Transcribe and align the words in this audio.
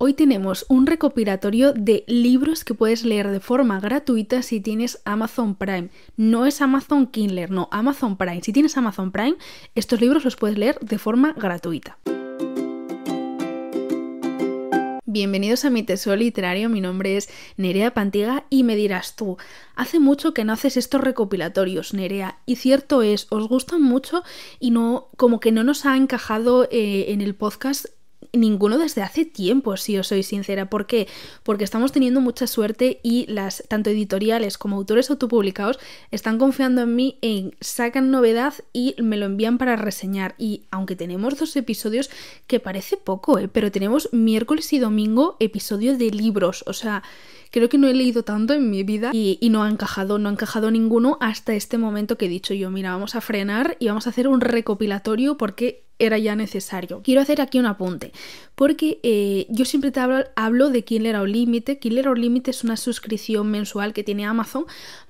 Hoy 0.00 0.14
tenemos 0.14 0.64
un 0.68 0.86
recopilatorio 0.86 1.72
de 1.72 2.04
libros 2.06 2.62
que 2.62 2.72
puedes 2.72 3.04
leer 3.04 3.32
de 3.32 3.40
forma 3.40 3.80
gratuita 3.80 4.42
si 4.42 4.60
tienes 4.60 5.02
Amazon 5.04 5.56
Prime. 5.56 5.88
No 6.16 6.46
es 6.46 6.60
Amazon 6.62 7.08
Kindle, 7.08 7.48
no, 7.48 7.68
Amazon 7.72 8.16
Prime. 8.16 8.40
Si 8.44 8.52
tienes 8.52 8.76
Amazon 8.76 9.10
Prime, 9.10 9.34
estos 9.74 10.00
libros 10.00 10.24
los 10.24 10.36
puedes 10.36 10.56
leer 10.56 10.78
de 10.78 10.98
forma 10.98 11.32
gratuita. 11.32 11.98
Bienvenidos 15.04 15.64
a 15.64 15.70
mi 15.70 15.82
tesoro 15.82 16.14
literario, 16.14 16.68
mi 16.68 16.80
nombre 16.80 17.16
es 17.16 17.28
Nerea 17.56 17.92
Pantiga 17.92 18.44
y 18.50 18.62
me 18.62 18.76
dirás 18.76 19.16
tú, 19.16 19.36
hace 19.74 19.98
mucho 19.98 20.32
que 20.32 20.44
no 20.44 20.52
haces 20.52 20.76
estos 20.76 21.00
recopilatorios, 21.00 21.92
Nerea, 21.92 22.38
y 22.46 22.56
cierto 22.56 23.02
es, 23.02 23.26
os 23.30 23.48
gustan 23.48 23.82
mucho 23.82 24.22
y 24.60 24.70
no, 24.70 25.08
como 25.16 25.40
que 25.40 25.50
no 25.50 25.64
nos 25.64 25.86
ha 25.86 25.96
encajado 25.96 26.68
eh, 26.70 27.06
en 27.08 27.20
el 27.22 27.34
podcast 27.34 27.86
ninguno 28.32 28.78
desde 28.78 29.02
hace 29.02 29.24
tiempo, 29.24 29.76
si 29.76 29.98
os 29.98 30.08
soy 30.08 30.22
sincera. 30.22 30.70
¿Por 30.70 30.86
qué? 30.86 31.08
Porque 31.42 31.64
estamos 31.64 31.92
teniendo 31.92 32.20
mucha 32.20 32.46
suerte 32.46 33.00
y 33.02 33.26
las 33.26 33.64
tanto 33.68 33.90
editoriales 33.90 34.58
como 34.58 34.76
autores 34.76 35.10
autopublicados 35.10 35.78
están 36.10 36.38
confiando 36.38 36.82
en 36.82 36.94
mí 36.94 37.18
en 37.22 37.54
sacan 37.60 38.10
novedad 38.10 38.54
y 38.72 38.94
me 38.98 39.16
lo 39.16 39.26
envían 39.26 39.58
para 39.58 39.76
reseñar. 39.76 40.34
Y 40.38 40.64
aunque 40.70 40.96
tenemos 40.96 41.38
dos 41.38 41.54
episodios, 41.56 42.10
que 42.46 42.60
parece 42.60 42.96
poco, 42.96 43.38
¿eh? 43.38 43.48
pero 43.48 43.70
tenemos 43.70 44.08
miércoles 44.12 44.72
y 44.72 44.78
domingo 44.78 45.36
episodio 45.40 45.96
de 45.96 46.10
libros. 46.10 46.64
O 46.66 46.72
sea, 46.72 47.02
creo 47.50 47.68
que 47.68 47.78
no 47.78 47.88
he 47.88 47.94
leído 47.94 48.22
tanto 48.22 48.54
en 48.54 48.70
mi 48.70 48.82
vida 48.82 49.10
y, 49.12 49.38
no 49.50 49.62
ha 49.62 49.70
encajado, 49.70 50.18
no 50.18 50.28
ha 50.28 50.32
encajado 50.32 50.70
ninguno 50.70 51.18
hasta 51.20 51.54
este 51.54 51.78
momento 51.78 52.18
que 52.18 52.26
he 52.26 52.28
dicho 52.28 52.54
yo, 52.54 52.70
mira, 52.70 52.90
vamos 52.92 53.14
a 53.14 53.20
frenar 53.20 53.76
y 53.78 53.88
vamos 53.88 54.06
a 54.06 54.10
hacer 54.10 54.28
un 54.28 54.40
recopilatorio 54.40 55.36
porque 55.36 55.84
era 55.98 56.16
ya 56.18 56.36
necesario. 56.36 57.02
Quiero 57.02 57.20
hacer 57.20 57.40
aquí 57.40 57.58
un 57.58 57.66
apunte, 57.66 58.12
porque 58.54 59.00
eh, 59.02 59.46
yo 59.48 59.64
siempre 59.64 59.90
te 59.90 60.00
hablo, 60.00 60.24
hablo 60.36 60.70
de 60.70 60.84
Límite. 61.26 61.78
Killer 61.78 62.08
o 62.08 62.14
Límite 62.14 62.52
es 62.52 62.64
una 62.64 62.76
suscripción 62.76 63.50
mensual 63.50 63.92
que 63.92 64.04
tiene 64.04 64.24
Amazon 64.24 64.66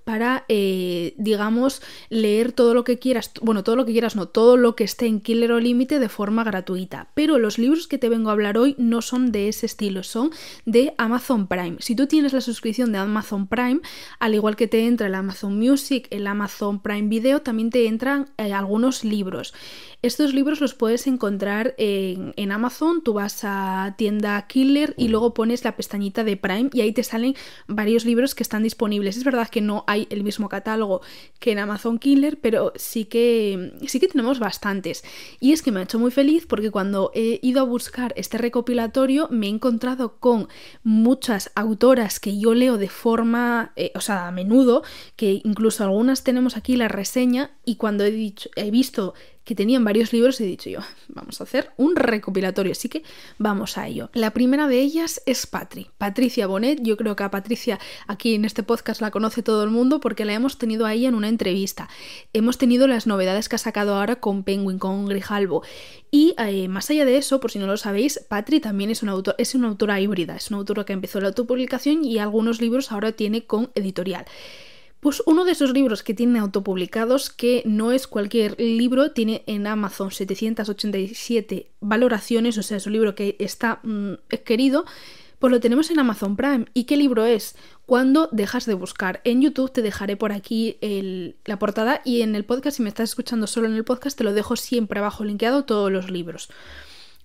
para, 0.09 0.47
eh, 0.49 1.13
digamos, 1.19 1.83
leer 2.09 2.53
todo 2.53 2.73
lo 2.73 2.83
que 2.83 2.99
quieras, 2.99 3.31
bueno, 3.43 3.63
todo 3.63 3.77
lo 3.77 3.85
que 3.85 3.93
quieras, 3.93 4.17
no, 4.17 4.27
todo 4.27 4.57
lo 4.57 4.75
que 4.75 4.85
esté 4.85 5.05
en 5.05 5.21
Killer 5.21 5.53
o 5.53 5.61
Límite 5.61 5.99
de 5.99 6.09
forma 6.09 6.45
gratuita. 6.45 7.11
Pero 7.13 7.39
los 7.39 7.59
libros 7.59 7.87
que 7.87 7.99
te 7.99 8.09
vengo 8.09 8.31
a 8.31 8.33
hablar 8.33 8.57
hoy 8.57 8.75
no 8.79 9.03
son 9.03 9.33
de 9.33 9.51
ese 9.51 9.67
estilo, 9.67 10.03
son 10.03 10.31
de 10.65 10.95
Amazon 10.97 11.47
Prime. 11.47 11.77
Si 11.81 11.95
tú 11.95 12.07
tienes 12.07 12.33
la 12.33 12.41
suscripción 12.41 12.91
de 12.91 12.97
Amazon 12.97 13.49
Prime, 13.49 13.81
al 14.19 14.35
igual 14.35 14.57
que 14.57 14.67
te 14.67 14.87
entra 14.87 15.09
el 15.09 15.15
Amazon 15.15 15.59
Music, 15.59 16.09
el 16.09 16.27
Amazon 16.27 16.81
Prime 16.81 17.11
Video, 17.11 17.43
también 17.43 17.69
te 17.69 17.87
entran 17.87 18.31
eh, 18.39 18.55
algunos 18.55 19.05
libros. 19.05 19.53
Estos 20.01 20.33
libros 20.33 20.61
los 20.61 20.75
puedes 20.75 21.09
encontrar 21.09 21.75
en, 21.77 22.53
Amazon, 22.53 23.03
tú 23.03 23.15
vas 23.15 23.41
a 23.43 23.97
tienda 23.99 24.47
Killer 24.47 24.95
y 24.97 25.09
luego 25.09 25.35
pones 25.35 25.65
la 25.65 25.75
pestañita 25.75 26.23
de 26.23 26.37
Prime 26.37 26.71
y 26.73 26.83
ahí 26.83 26.93
te 26.93 27.03
salen 27.03 27.35
varios 27.67 28.05
libros 28.05 28.37
que 28.37 28.45
están 28.45 28.63
disponibles. 28.63 29.17
Es 29.17 29.25
verdad 29.25 29.49
que 29.49 29.61
no 29.61 29.83
hay 29.89 30.07
el 30.11 30.23
mismo 30.23 30.49
catálogo 30.49 31.01
que 31.41 31.51
en 31.51 31.59
Amazon 31.59 31.99
Killer, 31.99 32.39
pero 32.41 32.73
sí 32.77 33.07
que, 33.07 33.73
sí 33.89 33.99
que 33.99 34.07
tenemos 34.07 34.39
bastantes. 34.39 35.03
Y 35.41 35.53
es 35.53 35.63
que 35.63 35.73
me 35.73 35.81
ha 35.81 35.83
hecho 35.83 35.99
muy 35.99 36.13
feliz 36.13 36.47
porque 36.47 36.71
cuando 36.71 37.11
he 37.13 37.41
ido 37.43 37.61
a 37.61 37.65
buscar 37.65 38.15
este 38.17 38.39
recopilatorio 38.39 39.27
me 39.33 39.47
he 39.47 39.51
encontrado 39.51 40.19
con 40.21 40.47
muchas 40.85 41.51
autoras 41.57 42.21
que 42.21 42.39
yo 42.39 42.55
leo 42.55 42.79
de 42.79 42.89
forma, 42.89 43.73
eh, 43.75 43.91
o 43.97 44.01
sea, 44.01 44.29
a 44.29 44.31
menudo, 44.31 44.85
que 45.17 45.41
incluso 45.43 45.83
algunas 45.83 46.23
tenemos 46.23 46.57
aquí 46.57 46.77
la 46.77 46.87
reseña 46.87 47.51
y 47.65 47.75
cuando 47.77 48.05
he, 48.05 48.13
dicho, 48.13 48.49
he 48.55 48.71
visto 48.71 49.15
que 49.49 49.55
tenían 49.55 49.83
varios 49.83 50.13
libros 50.13 50.39
y 50.41 50.45
he 50.45 50.47
dicho 50.47 50.69
yo, 50.69 50.81
vamos 51.09 51.41
a 51.41 51.45
hacer 51.45 51.71
un 51.79 51.97
recopilatorio, 51.97 52.73
así 52.73 52.91
que 52.91 53.03
vamos 53.39 53.79
a 53.79 53.89
ello. 53.89 54.11
La 54.13 54.33
primera 54.33 54.69
de 54.69 54.79
ellas 54.79 55.23
es 55.25 55.47
Patri, 55.47 55.89
Patricia 55.97 56.47
Bonet, 56.47 56.83
yo 56.83 56.99
creo 56.99 57.17
que 57.17 57.23
a 57.23 57.31
Patricia 57.31 57.79
aquí 58.07 58.35
en 58.35 58.45
este 58.45 58.63
podcast 58.63 59.01
la 59.01 59.11
conoce 59.11 59.43
todo 59.43 59.65
el 59.65 59.71
mundo 59.71 60.01
porque 60.01 60.27
la 60.27 60.35
hemos 60.35 60.59
tenido 60.59 60.85
ahí 60.85 61.07
en 61.07 61.15
una 61.15 61.29
entrevista. 61.29 61.89
Hemos 62.35 62.59
tenido 62.59 62.87
las 62.87 63.07
novedades 63.07 63.49
que 63.49 63.57
ha 63.57 63.59
sacado 63.59 63.95
ahora 63.95 64.17
con 64.17 64.43
Penguin, 64.43 64.79
con 64.79 65.07
Grijalbo. 65.07 65.63
Y 66.11 66.35
eh, 66.37 66.69
más 66.69 66.91
allá 66.91 67.07
de 67.07 67.17
eso, 67.17 67.41
por 67.41 67.51
si 67.51 67.59
no 67.59 67.67
lo 67.67 67.79
sabéis, 67.79 68.21
Patri 68.29 68.61
también 68.61 68.91
es 68.91 69.03
una, 69.03 69.13
autor 69.13 69.35
es 69.39 69.55
una 69.55 69.69
autora 69.69 69.99
híbrida, 69.99 70.37
es 70.37 70.51
una 70.51 70.59
autora 70.59 70.85
que 70.85 70.93
empezó 70.93 71.23
la 71.23 71.29
autopublicación 71.29 72.05
y 72.05 72.19
algunos 72.19 72.61
libros 72.61 72.93
ahora 72.93 73.13
tiene 73.13 73.47
con 73.47 73.71
editorial. 73.75 74.27
Pues 75.01 75.23
uno 75.27 75.45
de 75.45 75.53
esos 75.53 75.73
libros 75.73 76.03
que 76.03 76.15
tiene 76.15 76.41
autopublicados, 76.41 77.31
que 77.31 77.63
no 77.65 77.93
es 77.93 78.09
cualquier 78.09 78.61
libro, 78.61 79.13
tiene 79.13 79.45
en 79.47 79.67
Amazon 79.67 80.11
787 80.11 81.71
valoraciones, 81.81 82.59
o 82.59 82.63
sea, 82.63 82.79
es 82.79 82.87
un 82.87 82.95
libro 82.95 83.15
que 83.15 83.37
está 83.39 83.81
mm, 83.85 84.15
querido, 84.45 84.85
pues 85.39 85.53
lo 85.53 85.61
tenemos 85.61 85.91
en 85.91 86.01
Amazon 86.01 86.37
Prime. 86.37 86.67
¿Y 86.75 86.85
qué 86.85 86.97
libro 86.97 87.25
es? 87.25 87.55
Cuando 87.87 88.29
dejas 88.33 88.67
de 88.67 88.75
buscar. 88.75 89.21
En 89.25 89.41
YouTube 89.41 89.73
te 89.73 89.83
dejaré 89.83 90.17
por 90.17 90.33
aquí 90.33 90.79
la 91.45 91.59
portada 91.59 92.01
y 92.05 92.23
en 92.23 92.35
el 92.35 92.45
podcast, 92.45 92.79
si 92.79 92.83
me 92.83 92.89
estás 92.89 93.11
escuchando 93.11 93.47
solo 93.47 93.69
en 93.69 93.75
el 93.75 93.85
podcast, 93.85 94.19
te 94.19 94.25
lo 94.25 94.33
dejo 94.33 94.57
siempre 94.57 94.99
abajo 94.99 95.25
linkeado 95.25 95.65
todos 95.65 95.93
los 95.93 96.11
libros. 96.11 96.49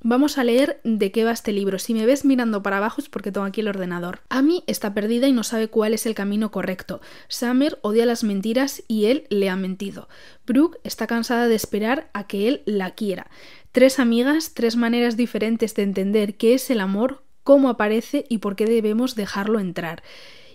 Vamos 0.05 0.37
a 0.37 0.43
leer 0.43 0.81
de 0.83 1.13
qué 1.13 1.23
va 1.23 1.31
este 1.31 1.53
libro. 1.53 1.79
Si 1.79 1.93
me 1.93 2.05
ves 2.05 2.25
mirando 2.25 2.61
para 2.61 2.75
abajo 2.75 2.99
es 2.99 3.07
porque 3.07 3.31
tengo 3.31 3.45
aquí 3.45 3.61
el 3.61 3.69
ordenador. 3.69 4.19
Amy 4.27 4.65
está 4.67 4.93
perdida 4.93 5.29
y 5.29 5.31
no 5.31 5.43
sabe 5.43 5.69
cuál 5.69 5.93
es 5.93 6.05
el 6.05 6.13
camino 6.13 6.51
correcto. 6.51 6.99
Summer 7.29 7.79
odia 7.83 8.05
las 8.05 8.25
mentiras 8.25 8.83
y 8.89 9.05
él 9.05 9.25
le 9.29 9.49
ha 9.49 9.55
mentido. 9.55 10.09
Brooke 10.45 10.77
está 10.83 11.07
cansada 11.07 11.47
de 11.47 11.55
esperar 11.55 12.09
a 12.11 12.27
que 12.27 12.49
él 12.49 12.63
la 12.65 12.91
quiera. 12.95 13.31
Tres 13.71 13.97
amigas, 13.97 14.53
tres 14.53 14.75
maneras 14.75 15.15
diferentes 15.15 15.73
de 15.73 15.83
entender 15.83 16.35
qué 16.35 16.53
es 16.53 16.69
el 16.69 16.81
amor, 16.81 17.23
cómo 17.45 17.69
aparece 17.69 18.25
y 18.27 18.39
por 18.39 18.57
qué 18.57 18.65
debemos 18.65 19.15
dejarlo 19.15 19.61
entrar. 19.61 20.03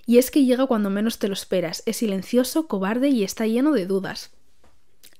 Y 0.05 0.19
es 0.19 0.31
que 0.31 0.45
llega 0.45 0.67
cuando 0.67 0.91
menos 0.91 1.19
te 1.19 1.27
lo 1.27 1.33
esperas, 1.33 1.83
es 1.87 1.97
silencioso, 1.97 2.69
cobarde 2.69 3.09
y 3.09 3.25
está 3.25 3.47
lleno 3.47 3.73
de 3.73 3.87
dudas. 3.87 4.38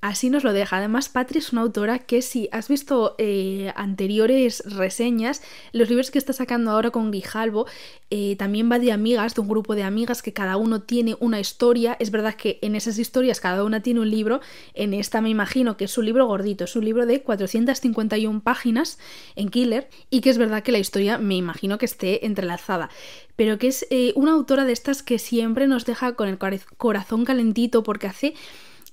Así 0.01 0.29
nos 0.29 0.45
lo 0.45 0.53
deja. 0.53 0.77
Además, 0.77 1.09
Patri 1.09 1.39
es 1.39 1.51
una 1.51 1.61
autora 1.61 1.99
que 1.99 2.21
si 2.21 2.47
has 2.53 2.69
visto 2.69 3.15
eh, 3.17 3.73
anteriores 3.75 4.63
reseñas, 4.65 5.41
los 5.73 5.89
libros 5.89 6.09
que 6.09 6.17
está 6.17 6.31
sacando 6.31 6.71
ahora 6.71 6.89
con 6.91 7.11
Guijalbo, 7.11 7.65
eh, 8.09 8.37
también 8.37 8.71
va 8.71 8.79
de 8.79 8.93
amigas, 8.93 9.35
de 9.35 9.41
un 9.41 9.49
grupo 9.49 9.75
de 9.75 9.83
amigas 9.83 10.21
que 10.21 10.31
cada 10.31 10.55
uno 10.55 10.83
tiene 10.83 11.17
una 11.19 11.41
historia. 11.41 11.97
Es 11.99 12.11
verdad 12.11 12.35
que 12.35 12.59
en 12.61 12.75
esas 12.75 12.97
historias 12.97 13.41
cada 13.41 13.65
una 13.65 13.81
tiene 13.81 13.99
un 13.99 14.09
libro. 14.09 14.39
En 14.73 14.93
esta 14.93 15.19
me 15.19 15.29
imagino 15.29 15.75
que 15.75 15.83
es 15.83 15.97
un 15.97 16.05
libro 16.05 16.25
gordito, 16.27 16.63
es 16.63 16.77
un 16.77 16.85
libro 16.85 17.05
de 17.05 17.21
451 17.21 18.39
páginas 18.39 18.99
en 19.35 19.49
Killer 19.49 19.89
y 20.09 20.21
que 20.21 20.29
es 20.29 20.37
verdad 20.37 20.63
que 20.63 20.71
la 20.71 20.79
historia 20.79 21.17
me 21.17 21.35
imagino 21.35 21.77
que 21.77 21.85
esté 21.85 22.25
entrelazada 22.25 22.89
pero 23.35 23.57
que 23.57 23.67
es 23.67 23.87
eh, 23.89 24.11
una 24.17 24.33
autora 24.33 24.65
de 24.65 24.73
estas 24.73 25.01
que 25.01 25.17
siempre 25.17 25.65
nos 25.65 25.85
deja 25.85 26.11
con 26.15 26.27
el 26.27 26.37
corazón 26.37 27.23
calentito 27.23 27.83
porque 27.83 28.07
hace 28.07 28.33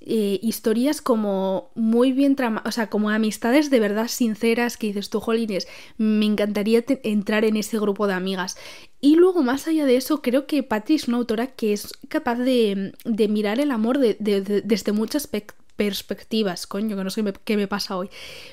eh, 0.01 0.39
historias 0.43 1.01
como 1.01 1.71
muy 1.75 2.12
bien 2.12 2.37
tramadas, 2.37 2.69
o 2.69 2.73
sea, 2.73 2.89
como 2.89 3.11
amistades 3.11 3.71
de 3.71 3.81
verdad 3.81 4.09
sinceras 4.09 4.77
que 4.77 4.89
dices 4.89 5.11
tú, 5.11 5.21
Jolines, 5.21 5.67
me 5.97 6.27
encantaría 6.27 6.84
entrar 7.03 7.45
en 7.45 7.57
ese 7.57 7.79
grupo 7.79 8.07
de 8.07 8.15
amigas. 8.15 8.57
Y 9.01 9.17
luego, 9.17 9.43
más 9.43 9.67
allá 9.67 9.87
de 9.87 9.97
eso, 9.97 10.23
creo 10.23 10.47
que 10.47 10.62
Patty 10.62 10.95
es 10.95 11.09
una 11.09 11.17
autora 11.17 11.49
que 11.49 11.73
es 11.73 11.93
capaz 12.09 12.37
de, 12.37 12.93
mirar 13.05 13.59
el 13.59 13.71
amor 13.71 13.99
desde 13.99 14.93
muchas 14.93 15.29
perspectivas, 15.77 16.67
coño, 16.67 16.97
que 16.97 17.05
no 17.05 17.11
sé 17.11 17.23
qué 17.45 17.57
me, 17.57 17.69
pasa 17.69 17.97
hoy. 17.97 18.11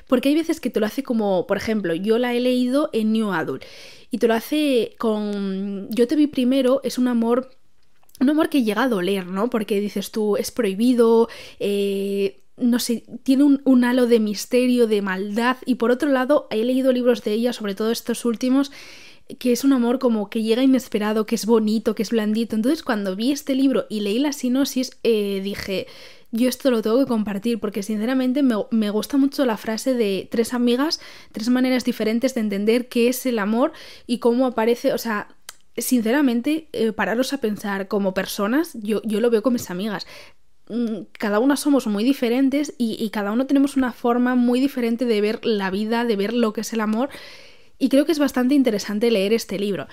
Porque 0.08 0.30
hay 0.30 0.36
veces 0.36 0.60
que 0.60 0.70
te 0.70 0.80
lo 0.80 0.86
hace 0.86 1.04
como, 1.04 1.48
por 1.48 1.58
ejemplo, 1.58 1.94
yo 1.94 2.18
la 2.18 2.34
he 2.34 2.40
leído 2.40 2.90
en 2.94 3.14
New 3.14 3.32
Adult 3.32 3.64
y 4.12 4.18
te 4.18 4.28
lo 4.28 4.34
hace 4.34 4.96
con... 5.00 5.90
Yo 5.90 6.08
te 6.08 6.16
vi 6.16 6.28
primero, 6.28 6.82
es 6.84 6.98
un 6.98 7.08
amor 7.08 7.50
un 8.20 8.30
amor 8.30 8.50
que 8.50 8.64
llega 8.64 8.84
a 8.84 8.90
doler, 8.90 9.28
¿no? 9.28 9.50
Porque 9.50 9.80
dices 9.80 10.12
tú, 10.12 10.38
es 10.38 10.52
prohibido, 10.52 11.30
eh, 11.60 12.42
no 12.58 12.80
sé, 12.80 13.04
tiene 13.24 13.44
un, 13.44 13.84
halo 13.84 14.08
de 14.08 14.20
misterio, 14.20 14.88
de 14.88 15.02
maldad, 15.02 15.58
y 15.66 15.76
por 15.76 15.92
otro 15.92 16.10
lado, 16.10 16.48
he 16.52 16.64
leído 16.64 16.92
libros 16.92 17.24
de 17.24 17.34
ella, 17.34 17.54
sobre 17.54 17.76
todo 17.76 17.92
estos 17.92 18.26
últimos, 18.26 18.72
que 19.40 19.52
es 19.52 19.64
un 19.64 19.74
amor 19.74 20.00
como 20.00 20.30
que 20.30 20.44
llega 20.44 20.64
inesperado, 20.64 21.26
que 21.26 21.36
es 21.36 21.46
bonito, 21.46 21.96
que 21.96 22.04
es 22.04 22.12
blandito. 22.12 22.56
Entonces, 22.56 22.84
cuando 22.84 23.16
vi 23.16 23.32
este 23.32 23.56
libro 23.56 23.86
y 23.90 24.02
leí 24.02 24.20
la 24.20 24.34
sinopsis, 24.34 24.92
eh, 25.04 25.42
dije, 25.44 25.88
yo 26.32 26.50
esto 26.50 26.72
lo 26.72 26.82
tengo 26.82 27.00
que 27.00 27.06
compartir 27.06 27.60
porque 27.60 27.84
sinceramente 27.84 28.44
me, 28.44 28.56
me, 28.72 28.90
gusta 28.90 29.18
mucho 29.18 29.46
la 29.46 29.58
frase 29.58 29.94
de 29.94 30.28
tres 30.30 30.54
amigas, 30.54 31.00
tres 31.32 31.50
maneras 31.50 31.86
diferentes 31.86 32.36
de 32.36 32.42
entender 32.42 32.90
qué 32.90 33.08
es 33.08 33.26
el 33.26 33.40
amor 33.40 33.72
y 34.08 34.20
cómo 34.20 34.46
aparece, 34.46 34.94
o 34.94 34.98
sea, 34.98 35.30
sinceramente, 35.78 36.68
eh, 36.74 36.92
pararos 36.92 37.34
a 37.34 37.40
pensar 37.40 37.88
como 37.88 38.14
personas, 38.14 38.72
yo, 38.74 39.02
yo 39.04 39.20
lo 39.20 39.30
veo 39.30 39.42
con 39.42 39.54
mis 39.54 39.70
amigas. 39.70 40.06
Mm, 40.70 41.08
cada 41.12 41.40
una 41.40 41.58
somos 41.58 41.88
muy 41.88 42.04
diferentes 42.04 42.74
y, 42.78 43.10
cada 43.10 43.32
uno 43.32 43.46
tenemos 43.46 43.76
una 43.76 43.92
forma 43.92 44.36
muy 44.36 44.60
diferente 44.62 45.06
de 45.06 45.22
ver 45.22 45.46
la 45.46 45.70
vida, 45.72 46.06
de 46.06 46.16
ver 46.16 46.34
lo 46.34 46.54
que 46.54 46.62
es 46.62 46.74
el 46.74 46.82
amor. 46.82 47.10
Y 47.80 47.90
creo 47.90 48.06
que 48.06 48.14
es 48.14 48.20
bastante 48.20 48.56
interesante 48.56 49.12
leer 49.12 49.34
este 49.34 49.60
libro. 49.60 49.88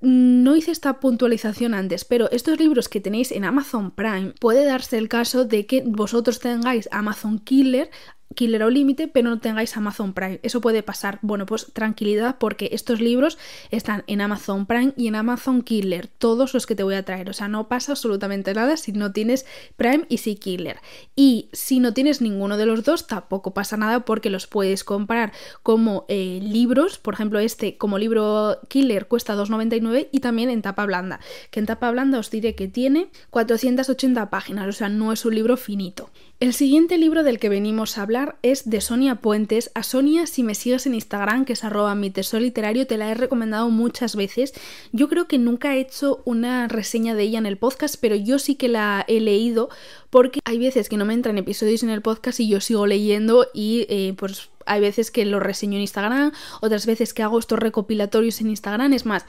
No 0.00 0.56
hice 0.56 0.70
esta 0.70 1.00
puntualización 1.00 1.74
antes, 1.74 2.04
pero 2.04 2.30
estos 2.30 2.58
libros 2.58 2.88
que 2.88 3.00
tenéis 3.00 3.32
en 3.32 3.44
Amazon 3.44 3.90
Prime 3.90 4.32
puede 4.40 4.64
darse 4.64 4.96
el 4.96 5.08
caso 5.08 5.44
de 5.44 5.66
que 5.66 5.82
vosotros 5.84 6.38
tengáis 6.38 6.88
Amazon 6.92 7.38
Killer 7.38 7.90
Killer 8.34 8.62
o 8.62 8.70
Límite, 8.70 9.08
pero 9.08 9.28
no 9.28 9.40
tengáis 9.40 9.76
Amazon 9.76 10.12
Prime. 10.12 10.40
Eso 10.42 10.60
puede 10.60 10.82
pasar. 10.82 11.18
Bueno, 11.22 11.46
pues 11.46 11.72
tranquilidad 11.72 12.36
porque 12.38 12.70
estos 12.72 13.00
libros 13.00 13.38
están 13.70 14.04
en 14.06 14.20
Amazon 14.20 14.66
Prime 14.66 14.92
y 14.96 15.08
en 15.08 15.16
Amazon 15.16 15.62
Killer, 15.62 16.06
todos 16.06 16.54
los 16.54 16.66
que 16.66 16.74
te 16.74 16.82
voy 16.82 16.94
a 16.94 17.04
traer. 17.04 17.28
O 17.28 17.32
sea, 17.32 17.48
no 17.48 17.68
pasa 17.68 17.92
absolutamente 17.92 18.54
nada 18.54 18.76
si 18.76 18.92
no 18.92 19.12
tienes 19.12 19.46
Prime 19.76 20.06
y 20.08 20.18
si 20.18 20.36
Killer. 20.36 20.78
Y 21.16 21.48
si 21.52 21.80
no 21.80 21.92
tienes 21.92 22.20
ninguno 22.20 22.56
de 22.56 22.66
los 22.66 22.84
dos, 22.84 23.06
tampoco 23.06 23.52
pasa 23.52 23.76
nada 23.76 24.04
porque 24.04 24.30
los 24.30 24.46
puedes 24.46 24.84
comprar 24.84 25.32
como 25.62 26.04
eh, 26.08 26.40
libros. 26.42 26.98
Por 26.98 27.14
ejemplo, 27.14 27.40
este 27.40 27.76
como 27.78 27.98
libro 27.98 28.60
Killer 28.68 29.08
cuesta 29.08 29.34
2,99 29.34 30.08
y 30.12 30.20
también 30.20 30.50
en 30.50 30.62
tapa 30.62 30.86
blanda. 30.86 31.20
Que 31.50 31.60
en 31.60 31.66
tapa 31.66 31.90
blanda 31.90 32.18
os 32.18 32.30
diré 32.30 32.54
que 32.54 32.68
tiene 32.68 33.10
480 33.30 34.30
páginas, 34.30 34.68
o 34.68 34.72
sea, 34.72 34.88
no 34.88 35.12
es 35.12 35.24
un 35.24 35.34
libro 35.34 35.56
finito. 35.56 36.10
El 36.38 36.54
siguiente 36.54 36.96
libro 36.96 37.22
del 37.22 37.38
que 37.38 37.50
venimos 37.50 37.98
a 37.98 38.02
hablar 38.02 38.19
es 38.42 38.68
de 38.68 38.80
Sonia 38.80 39.16
Puentes. 39.16 39.70
A 39.74 39.82
Sonia, 39.82 40.26
si 40.26 40.42
me 40.42 40.54
sigues 40.54 40.86
en 40.86 40.94
Instagram, 40.94 41.44
que 41.44 41.54
es 41.54 41.64
arroba 41.64 41.94
mi 41.94 42.10
tesoro 42.10 42.42
literario, 42.42 42.86
te 42.86 42.96
la 42.96 43.10
he 43.10 43.14
recomendado 43.14 43.70
muchas 43.70 44.16
veces. 44.16 44.54
Yo 44.92 45.08
creo 45.08 45.26
que 45.26 45.38
nunca 45.38 45.74
he 45.74 45.80
hecho 45.80 46.22
una 46.24 46.68
reseña 46.68 47.14
de 47.14 47.24
ella 47.24 47.38
en 47.38 47.46
el 47.46 47.56
podcast, 47.56 47.96
pero 48.00 48.16
yo 48.16 48.38
sí 48.38 48.54
que 48.54 48.68
la 48.68 49.04
he 49.08 49.20
leído 49.20 49.68
porque 50.10 50.40
hay 50.44 50.58
veces 50.58 50.88
que 50.88 50.96
no 50.96 51.04
me 51.04 51.14
entran 51.14 51.38
episodios 51.38 51.82
en 51.82 51.90
el 51.90 52.02
podcast 52.02 52.40
y 52.40 52.48
yo 52.48 52.60
sigo 52.60 52.86
leyendo 52.86 53.46
y 53.54 53.86
eh, 53.88 54.14
pues 54.16 54.50
hay 54.66 54.80
veces 54.80 55.10
que 55.10 55.24
lo 55.24 55.40
reseño 55.40 55.76
en 55.76 55.82
Instagram, 55.82 56.32
otras 56.60 56.86
veces 56.86 57.14
que 57.14 57.22
hago 57.22 57.38
estos 57.38 57.58
recopilatorios 57.58 58.40
en 58.40 58.50
Instagram. 58.50 58.92
Es 58.92 59.06
más, 59.06 59.26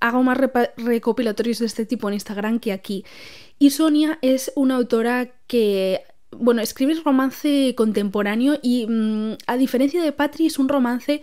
hago 0.00 0.22
más 0.22 0.38
recopilatorios 0.76 1.60
de 1.60 1.66
este 1.66 1.86
tipo 1.86 2.08
en 2.08 2.14
Instagram 2.14 2.60
que 2.60 2.72
aquí. 2.72 3.04
Y 3.58 3.70
Sonia 3.70 4.18
es 4.22 4.52
una 4.54 4.76
autora 4.76 5.32
que 5.46 6.02
bueno, 6.36 6.62
escribes 6.62 7.04
romance 7.04 7.74
contemporáneo 7.76 8.58
y 8.62 8.86
mm, 8.86 9.36
a 9.46 9.56
diferencia 9.56 10.02
de 10.02 10.12
Patri 10.12 10.46
es 10.46 10.58
un 10.58 10.68
romance 10.68 11.22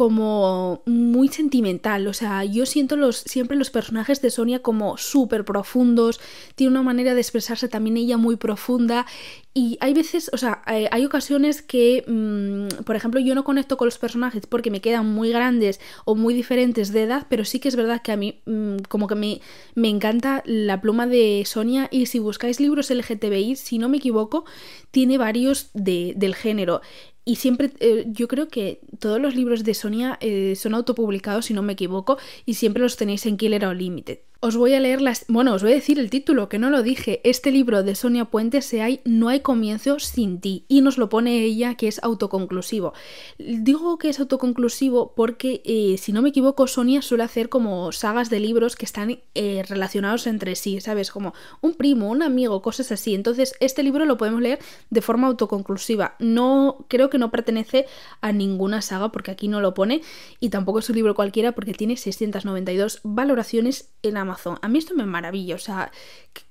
como 0.00 0.82
muy 0.86 1.28
sentimental, 1.28 2.06
o 2.06 2.14
sea, 2.14 2.42
yo 2.42 2.64
siento 2.64 2.96
los, 2.96 3.18
siempre 3.18 3.54
los 3.58 3.68
personajes 3.68 4.22
de 4.22 4.30
Sonia 4.30 4.62
como 4.62 4.96
súper 4.96 5.44
profundos, 5.44 6.20
tiene 6.54 6.70
una 6.70 6.82
manera 6.82 7.12
de 7.12 7.20
expresarse 7.20 7.68
también 7.68 7.98
ella 7.98 8.16
muy 8.16 8.36
profunda 8.36 9.04
y 9.52 9.76
hay 9.80 9.92
veces, 9.92 10.30
o 10.32 10.38
sea, 10.38 10.62
eh, 10.68 10.88
hay 10.90 11.04
ocasiones 11.04 11.60
que, 11.60 12.04
mm, 12.06 12.84
por 12.84 12.96
ejemplo, 12.96 13.20
yo 13.20 13.34
no 13.34 13.44
conecto 13.44 13.76
con 13.76 13.88
los 13.88 13.98
personajes 13.98 14.46
porque 14.46 14.70
me 14.70 14.80
quedan 14.80 15.12
muy 15.12 15.30
grandes 15.30 15.80
o 16.06 16.14
muy 16.14 16.32
diferentes 16.32 16.92
de 16.92 17.02
edad, 17.02 17.26
pero 17.28 17.44
sí 17.44 17.58
que 17.58 17.68
es 17.68 17.76
verdad 17.76 18.00
que 18.00 18.12
a 18.12 18.16
mí 18.16 18.40
mm, 18.46 18.76
como 18.88 19.06
que 19.06 19.16
me, 19.16 19.40
me 19.74 19.88
encanta 19.88 20.42
la 20.46 20.80
pluma 20.80 21.06
de 21.06 21.42
Sonia 21.44 21.88
y 21.90 22.06
si 22.06 22.20
buscáis 22.20 22.60
libros 22.60 22.90
LGTBI, 22.90 23.56
si 23.56 23.78
no 23.78 23.90
me 23.90 23.96
equivoco, 23.96 24.44
tiene 24.92 25.18
varios 25.18 25.70
de, 25.74 26.14
del 26.16 26.36
género. 26.36 26.80
Y 27.24 27.36
siempre, 27.36 27.70
eh, 27.80 28.06
yo 28.08 28.28
creo 28.28 28.48
que 28.48 28.80
todos 28.98 29.20
los 29.20 29.34
libros 29.34 29.62
de 29.64 29.74
Sonia 29.74 30.18
eh, 30.20 30.54
son 30.56 30.74
autopublicados, 30.74 31.46
si 31.46 31.54
no 31.54 31.62
me 31.62 31.74
equivoco, 31.74 32.18
y 32.46 32.54
siempre 32.54 32.82
los 32.82 32.96
tenéis 32.96 33.26
en 33.26 33.36
Killer 33.36 33.64
o 33.66 33.74
Limited. 33.74 34.20
Os 34.42 34.56
voy 34.56 34.72
a 34.72 34.80
leer 34.80 35.02
las. 35.02 35.26
Bueno, 35.28 35.52
os 35.52 35.62
voy 35.62 35.72
a 35.72 35.74
decir 35.74 35.98
el 35.98 36.08
título, 36.08 36.48
que 36.48 36.58
no 36.58 36.70
lo 36.70 36.82
dije. 36.82 37.20
Este 37.24 37.52
libro 37.52 37.82
de 37.82 37.94
Sonia 37.94 38.24
Puente 38.24 38.62
se 38.62 38.80
hay 38.80 39.02
No 39.04 39.28
hay 39.28 39.40
comienzo 39.40 39.98
sin 39.98 40.40
ti. 40.40 40.64
Y 40.66 40.80
nos 40.80 40.96
lo 40.96 41.10
pone 41.10 41.42
ella 41.44 41.74
que 41.74 41.88
es 41.88 42.02
autoconclusivo. 42.02 42.94
Digo 43.36 43.98
que 43.98 44.08
es 44.08 44.18
autoconclusivo 44.18 45.12
porque, 45.14 45.60
eh, 45.66 45.98
si 45.98 46.14
no 46.14 46.22
me 46.22 46.30
equivoco, 46.30 46.66
Sonia 46.66 47.02
suele 47.02 47.24
hacer 47.24 47.50
como 47.50 47.92
sagas 47.92 48.30
de 48.30 48.40
libros 48.40 48.76
que 48.76 48.86
están 48.86 49.20
eh, 49.34 49.62
relacionados 49.68 50.26
entre 50.26 50.54
sí, 50.54 50.80
¿sabes? 50.80 51.10
Como 51.10 51.34
un 51.60 51.74
primo, 51.74 52.08
un 52.08 52.22
amigo, 52.22 52.62
cosas 52.62 52.90
así. 52.92 53.14
Entonces, 53.14 53.54
este 53.60 53.82
libro 53.82 54.06
lo 54.06 54.16
podemos 54.16 54.40
leer 54.40 54.58
de 54.88 55.02
forma 55.02 55.26
autoconclusiva. 55.26 56.14
No, 56.18 56.86
creo 56.88 57.10
que 57.10 57.18
no 57.18 57.30
pertenece 57.30 57.84
a 58.22 58.32
ninguna 58.32 58.80
saga 58.80 59.12
porque 59.12 59.32
aquí 59.32 59.48
no 59.48 59.60
lo 59.60 59.74
pone. 59.74 60.00
Y 60.40 60.48
tampoco 60.48 60.78
es 60.78 60.88
un 60.88 60.96
libro 60.96 61.14
cualquiera 61.14 61.52
porque 61.52 61.74
tiene 61.74 61.98
692 61.98 63.00
valoraciones 63.02 63.90
en 64.02 64.16
Amazon. 64.16 64.29
A 64.62 64.68
mí 64.68 64.78
esto 64.78 64.94
me 64.94 65.06
maravilla, 65.06 65.54
o 65.54 65.58
sea, 65.58 65.90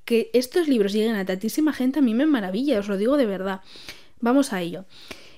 que, 0.05 0.29
estos 0.33 0.67
libros 0.67 0.93
lleguen 0.93 1.15
a 1.15 1.25
tantísima 1.25 1.73
gente 1.73 1.99
a 1.99 2.01
mí 2.01 2.13
me 2.13 2.25
maravilla, 2.25 2.79
os 2.79 2.87
lo 2.87 2.97
digo 2.97 3.17
de 3.17 3.25
verdad. 3.25 3.61
Vamos 4.19 4.53
a 4.53 4.61
ello. 4.61 4.85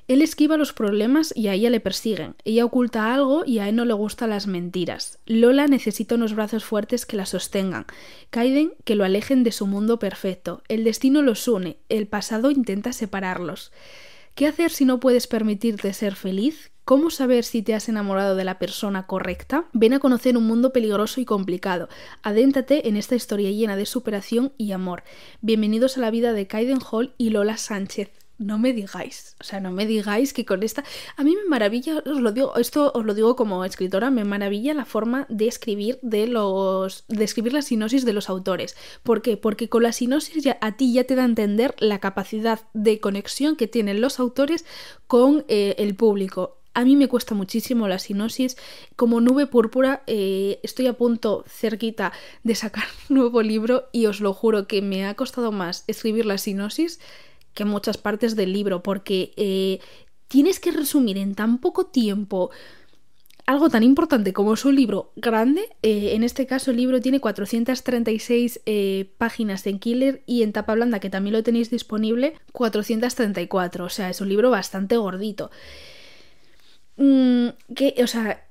Él 0.07 0.21
esquiva 0.21 0.57
los 0.57 0.73
problemas 0.73 1.31
y 1.35 1.47
a 1.47 1.53
ella 1.53 1.69
le 1.69 1.79
persiguen. 1.79 2.35
Ella 2.43 2.65
oculta 2.65 3.13
algo 3.13 3.43
y 3.45 3.59
a 3.59 3.69
él 3.69 3.75
no 3.75 3.85
le 3.85 3.93
gustan 3.93 4.31
las 4.31 4.47
mentiras. 4.47 5.19
Lola 5.25 5.67
necesita 5.67 6.15
unos 6.15 6.33
brazos 6.33 6.65
fuertes 6.65 7.05
que 7.05 7.15
la 7.15 7.25
sostengan. 7.25 7.85
Kaiden 8.29 8.73
que 8.83 8.95
lo 8.95 9.05
alejen 9.05 9.43
de 9.43 9.53
su 9.53 9.67
mundo 9.67 9.99
perfecto. 9.99 10.63
El 10.67 10.83
destino 10.83 11.21
los 11.21 11.47
une. 11.47 11.77
El 11.87 12.07
pasado 12.07 12.51
intenta 12.51 12.91
separarlos. 12.91 13.71
¿Qué 14.35 14.47
hacer 14.47 14.71
si 14.71 14.85
no 14.85 14.99
puedes 14.99 15.27
permitirte 15.27 15.93
ser 15.93 16.15
feliz? 16.15 16.71
¿Cómo 16.91 17.09
saber 17.09 17.45
si 17.45 17.61
te 17.61 17.73
has 17.73 17.87
enamorado 17.87 18.35
de 18.35 18.43
la 18.43 18.59
persona 18.59 19.07
correcta? 19.07 19.63
Ven 19.71 19.93
a 19.93 19.99
conocer 19.99 20.35
un 20.35 20.45
mundo 20.45 20.73
peligroso 20.73 21.21
y 21.21 21.25
complicado. 21.25 21.87
Adéntate 22.21 22.89
en 22.89 22.97
esta 22.97 23.15
historia 23.15 23.49
llena 23.49 23.77
de 23.77 23.85
superación 23.85 24.51
y 24.57 24.73
amor. 24.73 25.03
Bienvenidos 25.39 25.97
a 25.97 26.01
la 26.01 26.11
vida 26.11 26.33
de 26.33 26.47
Kaiden 26.47 26.79
Hall 26.81 27.13
y 27.17 27.29
Lola 27.29 27.55
Sánchez 27.55 28.11
no 28.41 28.57
me 28.57 28.73
digáis, 28.73 29.35
o 29.39 29.43
sea, 29.43 29.59
no 29.59 29.71
me 29.71 29.85
digáis 29.85 30.33
que 30.33 30.45
con 30.45 30.63
esta... 30.63 30.83
A 31.15 31.23
mí 31.23 31.35
me 31.35 31.47
maravilla, 31.47 31.99
os 31.99 32.19
lo 32.19 32.31
digo, 32.31 32.55
esto 32.55 32.91
os 32.95 33.05
lo 33.05 33.13
digo 33.13 33.35
como 33.35 33.63
escritora, 33.63 34.09
me 34.09 34.23
maravilla 34.23 34.73
la 34.73 34.85
forma 34.85 35.27
de 35.29 35.47
escribir 35.47 35.99
de 36.01 36.25
los... 36.25 37.05
de 37.07 37.23
escribir 37.23 37.53
la 37.53 37.61
sinosis 37.61 38.03
de 38.03 38.13
los 38.13 38.29
autores. 38.29 38.75
¿Por 39.03 39.21
qué? 39.21 39.37
Porque 39.37 39.69
con 39.69 39.83
la 39.83 39.91
sinosis 39.91 40.43
ya, 40.43 40.57
a 40.59 40.75
ti 40.75 40.91
ya 40.91 41.03
te 41.03 41.13
da 41.13 41.21
a 41.21 41.25
entender 41.25 41.75
la 41.77 41.99
capacidad 41.99 42.61
de 42.73 42.99
conexión 42.99 43.55
que 43.55 43.67
tienen 43.67 44.01
los 44.01 44.19
autores 44.19 44.65
con 45.05 45.45
eh, 45.47 45.75
el 45.77 45.95
público. 45.95 46.60
A 46.73 46.85
mí 46.85 46.95
me 46.95 47.07
cuesta 47.07 47.35
muchísimo 47.35 47.87
la 47.87 47.99
sinosis. 47.99 48.57
Como 48.95 49.19
nube 49.19 49.47
púrpura, 49.47 50.03
eh, 50.07 50.59
estoy 50.63 50.87
a 50.87 50.93
punto 50.93 51.43
cerquita 51.47 52.13
de 52.43 52.55
sacar 52.55 52.85
un 53.09 53.17
nuevo 53.17 53.41
libro 53.41 53.89
y 53.91 54.05
os 54.05 54.21
lo 54.21 54.33
juro 54.33 54.67
que 54.67 54.81
me 54.81 55.05
ha 55.05 55.15
costado 55.15 55.51
más 55.51 55.83
escribir 55.87 56.25
la 56.25 56.37
sinosis 56.37 56.99
que 57.53 57.65
muchas 57.65 57.97
partes 57.97 58.35
del 58.35 58.53
libro, 58.53 58.81
porque 58.81 59.33
eh, 59.35 59.79
tienes 60.29 60.61
que 60.61 60.71
resumir 60.71 61.17
en 61.17 61.35
tan 61.35 61.57
poco 61.57 61.87
tiempo 61.87 62.49
algo 63.45 63.69
tan 63.69 63.83
importante 63.83 64.31
como 64.31 64.53
es 64.53 64.63
un 64.65 64.75
libro 64.75 65.11
grande. 65.15 65.69
Eh, 65.81 66.13
en 66.13 66.23
este 66.23 66.45
caso, 66.45 66.71
el 66.71 66.77
libro 66.77 67.01
tiene 67.01 67.19
436 67.19 68.61
eh, 68.65 69.11
páginas 69.17 69.67
en 69.67 69.79
Killer 69.79 70.23
y 70.25 70.43
en 70.43 70.53
tapa 70.53 70.73
blanda, 70.73 70.99
que 70.99 71.09
también 71.09 71.33
lo 71.33 71.43
tenéis 71.43 71.69
disponible, 71.69 72.35
434. 72.53 73.83
O 73.85 73.89
sea, 73.89 74.09
es 74.09 74.21
un 74.21 74.29
libro 74.29 74.51
bastante 74.51 74.95
gordito. 74.95 75.51
Mm, 76.97 77.49
que, 77.75 77.95
o 78.03 78.07
sea, 78.07 78.45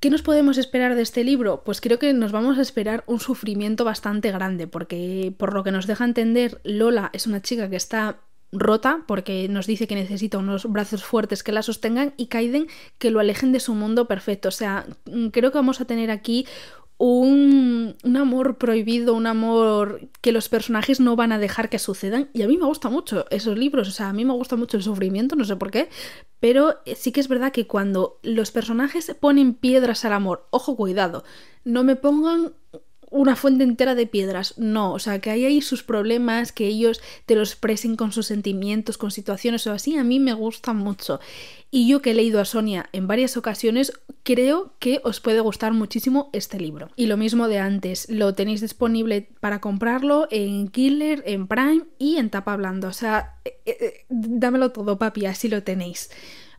¿Qué 0.00 0.10
nos 0.10 0.22
podemos 0.22 0.58
esperar 0.58 0.94
de 0.94 1.02
este 1.02 1.24
libro? 1.24 1.62
Pues 1.64 1.80
creo 1.80 1.98
que 1.98 2.12
nos 2.12 2.32
vamos 2.32 2.58
a 2.58 2.62
esperar 2.62 3.04
un 3.06 3.20
sufrimiento 3.20 3.84
bastante 3.84 4.30
grande, 4.30 4.66
porque 4.66 5.34
por 5.36 5.52
lo 5.52 5.64
que 5.64 5.72
nos 5.72 5.86
deja 5.86 6.04
entender, 6.04 6.60
Lola 6.64 7.10
es 7.12 7.26
una 7.26 7.42
chica 7.42 7.68
que 7.68 7.76
está 7.76 8.20
rota 8.52 9.02
porque 9.08 9.48
nos 9.48 9.66
dice 9.66 9.88
que 9.88 9.96
necesita 9.96 10.38
unos 10.38 10.70
brazos 10.70 11.02
fuertes 11.04 11.42
que 11.42 11.50
la 11.50 11.62
sostengan 11.62 12.14
y 12.16 12.26
Kaiden 12.26 12.68
que 12.98 13.10
lo 13.10 13.18
alejen 13.18 13.52
de 13.52 13.60
su 13.60 13.74
mundo 13.74 14.06
perfecto. 14.06 14.48
O 14.48 14.52
sea, 14.52 14.86
mm, 15.06 15.28
creo 15.28 15.50
que 15.50 15.58
vamos 15.58 15.80
a 15.80 15.86
tener 15.86 16.10
aquí 16.10 16.46
un, 16.98 17.96
un, 18.02 18.16
amor 18.16 18.56
prohibido, 18.58 19.14
un 19.14 19.26
amor 19.26 20.08
que 20.20 20.32
los 20.32 20.48
personajes 20.48 21.00
no 21.00 21.16
van 21.16 21.32
a 21.32 21.38
dejar 21.38 21.68
que 21.68 21.78
sucedan. 21.78 22.30
Y 22.32 22.42
a 22.42 22.48
mí 22.48 22.56
me 22.56 22.66
gusta 22.66 22.88
mucho 22.88 23.26
esos 23.30 23.58
libros, 23.58 23.88
o 23.88 23.90
sea, 23.90 24.08
a 24.08 24.12
mí 24.12 24.24
me 24.24 24.32
gusta 24.32 24.56
mucho 24.56 24.76
el 24.76 24.82
sufrimiento, 24.82 25.36
no 25.36 25.44
sé 25.44 25.56
por 25.56 25.70
qué, 25.70 25.88
pero 26.40 26.76
sí 26.94 27.12
que 27.12 27.20
es 27.20 27.28
verdad 27.28 27.52
que 27.52 27.66
cuando 27.66 28.18
los 28.22 28.50
personajes 28.50 29.14
ponen 29.20 29.54
piedras 29.54 30.04
al 30.04 30.12
amor, 30.12 30.46
ojo, 30.50 30.76
cuidado, 30.76 31.24
no 31.64 31.84
me 31.84 31.96
pongan 31.96 32.54
una 33.10 33.36
fuente 33.36 33.64
entera 33.64 33.94
de 33.94 34.06
piedras, 34.06 34.54
no, 34.58 34.92
o 34.92 34.98
sea, 34.98 35.18
que 35.20 35.30
hay 35.30 35.44
ahí 35.44 35.60
sus 35.60 35.82
problemas, 35.82 36.52
que 36.52 36.66
ellos 36.66 37.00
te 37.26 37.34
los 37.34 37.50
expresen 37.50 37.96
con 37.96 38.12
sus 38.12 38.26
sentimientos, 38.26 38.98
con 38.98 39.10
situaciones 39.10 39.66
o 39.66 39.72
así, 39.72 39.96
a 39.96 40.04
mí 40.04 40.20
me 40.20 40.32
gusta 40.32 40.72
mucho. 40.72 41.20
Y 41.70 41.88
yo 41.88 42.02
que 42.02 42.12
he 42.12 42.14
leído 42.14 42.40
a 42.40 42.44
Sonia 42.44 42.88
en 42.92 43.08
varias 43.08 43.36
ocasiones, 43.36 43.92
creo 44.22 44.74
que 44.78 45.00
os 45.02 45.20
puede 45.20 45.40
gustar 45.40 45.72
muchísimo 45.72 46.30
este 46.32 46.60
libro. 46.60 46.90
Y 46.94 47.06
lo 47.06 47.16
mismo 47.16 47.48
de 47.48 47.58
antes, 47.58 48.08
lo 48.08 48.32
tenéis 48.34 48.60
disponible 48.60 49.28
para 49.40 49.60
comprarlo 49.60 50.28
en 50.30 50.68
Killer, 50.68 51.22
en 51.26 51.48
Prime 51.48 51.82
y 51.98 52.16
en 52.16 52.30
tapa 52.30 52.56
blanda, 52.56 52.88
o 52.88 52.92
sea, 52.92 53.40
eh, 53.44 53.58
eh, 53.66 54.04
dámelo 54.08 54.70
todo, 54.70 54.98
papi, 54.98 55.26
así 55.26 55.48
lo 55.48 55.62
tenéis. 55.62 56.10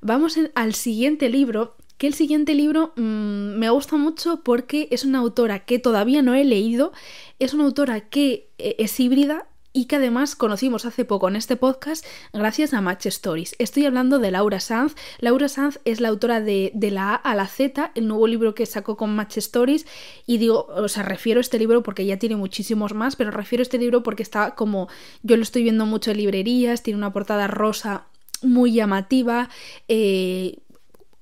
Vamos 0.01 0.37
al 0.53 0.75
siguiente 0.75 1.29
libro 1.29 1.77
que 1.97 2.07
el 2.07 2.13
siguiente 2.13 2.53
libro 2.53 2.93
mm, 2.95 3.57
me 3.57 3.69
gusta 3.69 3.95
mucho 3.97 4.41
porque 4.43 4.87
es 4.91 5.05
una 5.05 5.19
autora 5.19 5.65
que 5.65 5.79
todavía 5.79 6.21
no 6.21 6.35
he 6.35 6.43
leído, 6.43 6.91
es 7.39 7.53
una 7.53 7.65
autora 7.65 8.01
que 8.01 8.49
eh, 8.57 8.75
es 8.79 8.99
híbrida 8.99 9.47
y 9.75 9.85
que 9.85 9.97
además 9.97 10.37
conocimos 10.37 10.85
hace 10.85 11.03
poco 11.03 11.27
en 11.27 11.35
este 11.35 11.57
podcast 11.57 12.05
gracias 12.31 12.73
a 12.73 12.79
Match 12.79 13.07
Stories. 13.07 13.55
Estoy 13.59 13.85
hablando 13.85 14.19
de 14.19 14.31
Laura 14.31 14.61
Sanz. 14.61 14.95
Laura 15.19 15.49
Sanz 15.49 15.79
es 15.83 15.99
la 15.99 16.07
autora 16.07 16.39
de, 16.39 16.71
de, 16.73 16.91
la 16.91 17.09
A 17.11 17.15
a 17.15 17.35
la 17.35 17.45
Z, 17.45 17.91
el 17.93 18.07
nuevo 18.07 18.25
libro 18.25 18.55
que 18.55 18.65
sacó 18.65 18.95
con 18.95 19.13
Match 19.13 19.35
Stories. 19.35 19.85
Y 20.25 20.37
digo, 20.37 20.67
o 20.69 20.87
sea, 20.87 21.03
refiero 21.03 21.39
a 21.39 21.41
este 21.41 21.59
libro 21.59 21.83
porque 21.83 22.05
ya 22.05 22.17
tiene 22.17 22.37
muchísimos 22.37 22.93
más, 22.93 23.17
pero 23.17 23.31
refiero 23.31 23.61
a 23.61 23.63
este 23.63 23.77
libro 23.77 24.01
porque 24.01 24.23
está 24.23 24.55
como, 24.55 24.87
yo 25.23 25.35
lo 25.35 25.43
estoy 25.43 25.63
viendo 25.63 25.85
mucho 25.85 26.11
en 26.11 26.17
librerías, 26.17 26.81
tiene 26.81 26.97
una 26.97 27.11
portada 27.11 27.47
rosa 27.47 28.07
muy 28.41 28.71
llamativa. 28.71 29.49
Eh, 29.89 30.59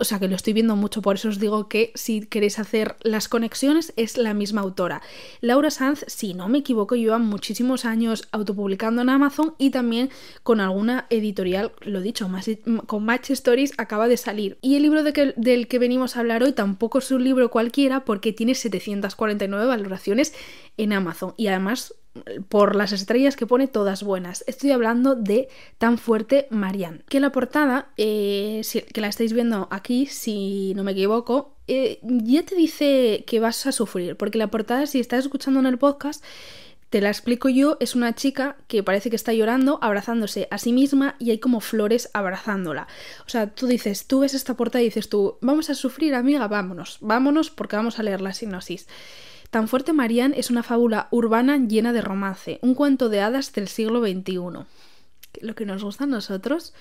o 0.04 0.06
sea 0.06 0.20
que 0.20 0.28
lo 0.28 0.36
estoy 0.36 0.52
viendo 0.52 0.76
mucho, 0.76 1.02
por 1.02 1.16
eso 1.16 1.30
os 1.30 1.40
digo 1.40 1.70
que 1.70 1.94
si 1.96 2.26
queréis 2.26 2.60
hacer 2.60 2.98
las 3.04 3.30
conexiones 3.30 3.94
es 3.96 4.18
la 4.18 4.34
misma 4.34 4.60
autora. 4.60 5.02
Laura 5.40 5.72
Sanz, 5.72 6.04
si 6.08 6.34
no 6.34 6.50
me 6.50 6.58
equivoco, 6.58 6.96
lleva 6.96 7.20
muchísimos 7.20 7.86
años 7.86 8.28
autopublicando 8.34 9.02
en 9.02 9.08
Amazon 9.08 9.56
y 9.58 9.70
también 9.70 10.10
con 10.44 10.60
alguna 10.60 11.08
editorial, 11.10 11.72
lo 11.80 12.02
dicho, 12.02 12.30
con 12.86 13.06
Match 13.06 13.30
Stories 13.30 13.72
acaba 13.78 14.10
de 14.10 14.18
salir. 14.18 14.58
Y 14.60 14.76
el 14.76 14.84
libro 14.84 15.04
del 15.04 15.68
que 15.70 15.80
venimos 15.80 16.18
a 16.18 16.20
hablar 16.20 16.44
hoy 16.44 16.52
tampoco 16.52 16.98
es 16.98 17.10
un 17.10 17.24
libro 17.24 17.50
cualquiera 17.50 18.04
porque 18.04 18.34
tiene 18.34 18.56
749 18.56 19.66
valoraciones 19.66 20.34
en 20.76 20.92
Amazon 20.92 21.34
y 21.38 21.48
además 21.48 21.96
por 22.50 22.76
las 22.76 22.92
estrellas 22.92 23.36
que 23.36 23.48
pone 23.48 23.68
todas 23.68 24.04
buenas. 24.04 24.44
Estoy 24.48 24.72
hablando 24.72 25.16
de 25.16 25.50
Tan 25.78 25.98
fuerte 25.98 26.48
Marianne. 26.50 27.02
Que 27.10 27.20
la 27.20 27.32
portada, 27.32 27.88
eh, 27.98 28.62
que 28.94 29.02
la 29.02 29.08
estáis 29.08 29.34
viendo 29.34 29.68
aquí, 29.72 30.06
si 30.06 30.74
no 30.76 30.84
me 30.84 30.92
equivoco, 30.92 31.56
eh, 31.68 32.00
ya 32.04 32.44
te 32.44 32.56
dice 32.56 33.24
que 33.26 33.40
vas 33.40 33.66
a 33.66 33.72
sufrir. 33.72 34.16
Porque 34.16 34.38
la 34.38 34.48
portada, 34.48 34.86
si 34.86 35.00
estás 35.00 35.26
escuchando 35.26 35.60
en 35.60 35.66
el 35.66 35.78
podcast, 35.78 36.24
te 36.94 37.02
la 37.02 37.10
explico 37.10 37.50
yo, 37.50 37.78
es 37.80 37.96
una 37.96 38.14
chica 38.14 38.56
que 38.68 38.84
parece 38.84 39.10
que 39.10 39.16
está 39.16 39.34
llorando, 39.34 39.80
abrazándose 39.82 40.48
a 40.52 40.60
sí 40.60 40.72
misma 40.72 41.16
y 41.18 41.32
hay 41.32 41.40
como 41.40 41.60
flores 41.60 42.12
abrazándola. 42.14 42.88
O 43.26 43.30
sea, 43.30 43.48
tú 43.48 43.66
dices, 43.66 44.06
tú 44.06 44.20
ves 44.20 44.36
esta 44.36 44.54
portada 44.54 44.84
y 44.84 44.86
dices 44.86 45.10
tú, 45.10 45.40
vamos 45.42 45.72
a 45.72 45.74
sufrir, 45.74 46.14
amiga, 46.14 46.48
vámonos, 46.48 47.00
vámonos 47.02 47.50
porque 47.50 47.78
vamos 47.78 47.98
a 47.98 48.04
leer 48.04 48.22
la 48.22 48.36
sinopsis. 48.36 48.88
Tan 49.54 49.68
fuerte 49.68 49.94
Marianne 49.94 50.40
es 50.40 50.50
una 50.50 50.64
fábula 50.64 51.10
urbana 51.12 51.60
llena 51.60 51.94
de 51.94 52.02
romance, 52.02 52.58
un 52.64 52.74
cuento 52.74 53.08
de 53.08 53.22
hadas 53.22 53.54
del 53.54 53.68
siglo 53.68 54.02
XXI. 54.02 54.66
Lo 55.42 55.54
que 55.54 55.68
nos 55.68 55.84
gusta 55.84 56.06
a 56.06 56.08
nosotros, 56.08 56.74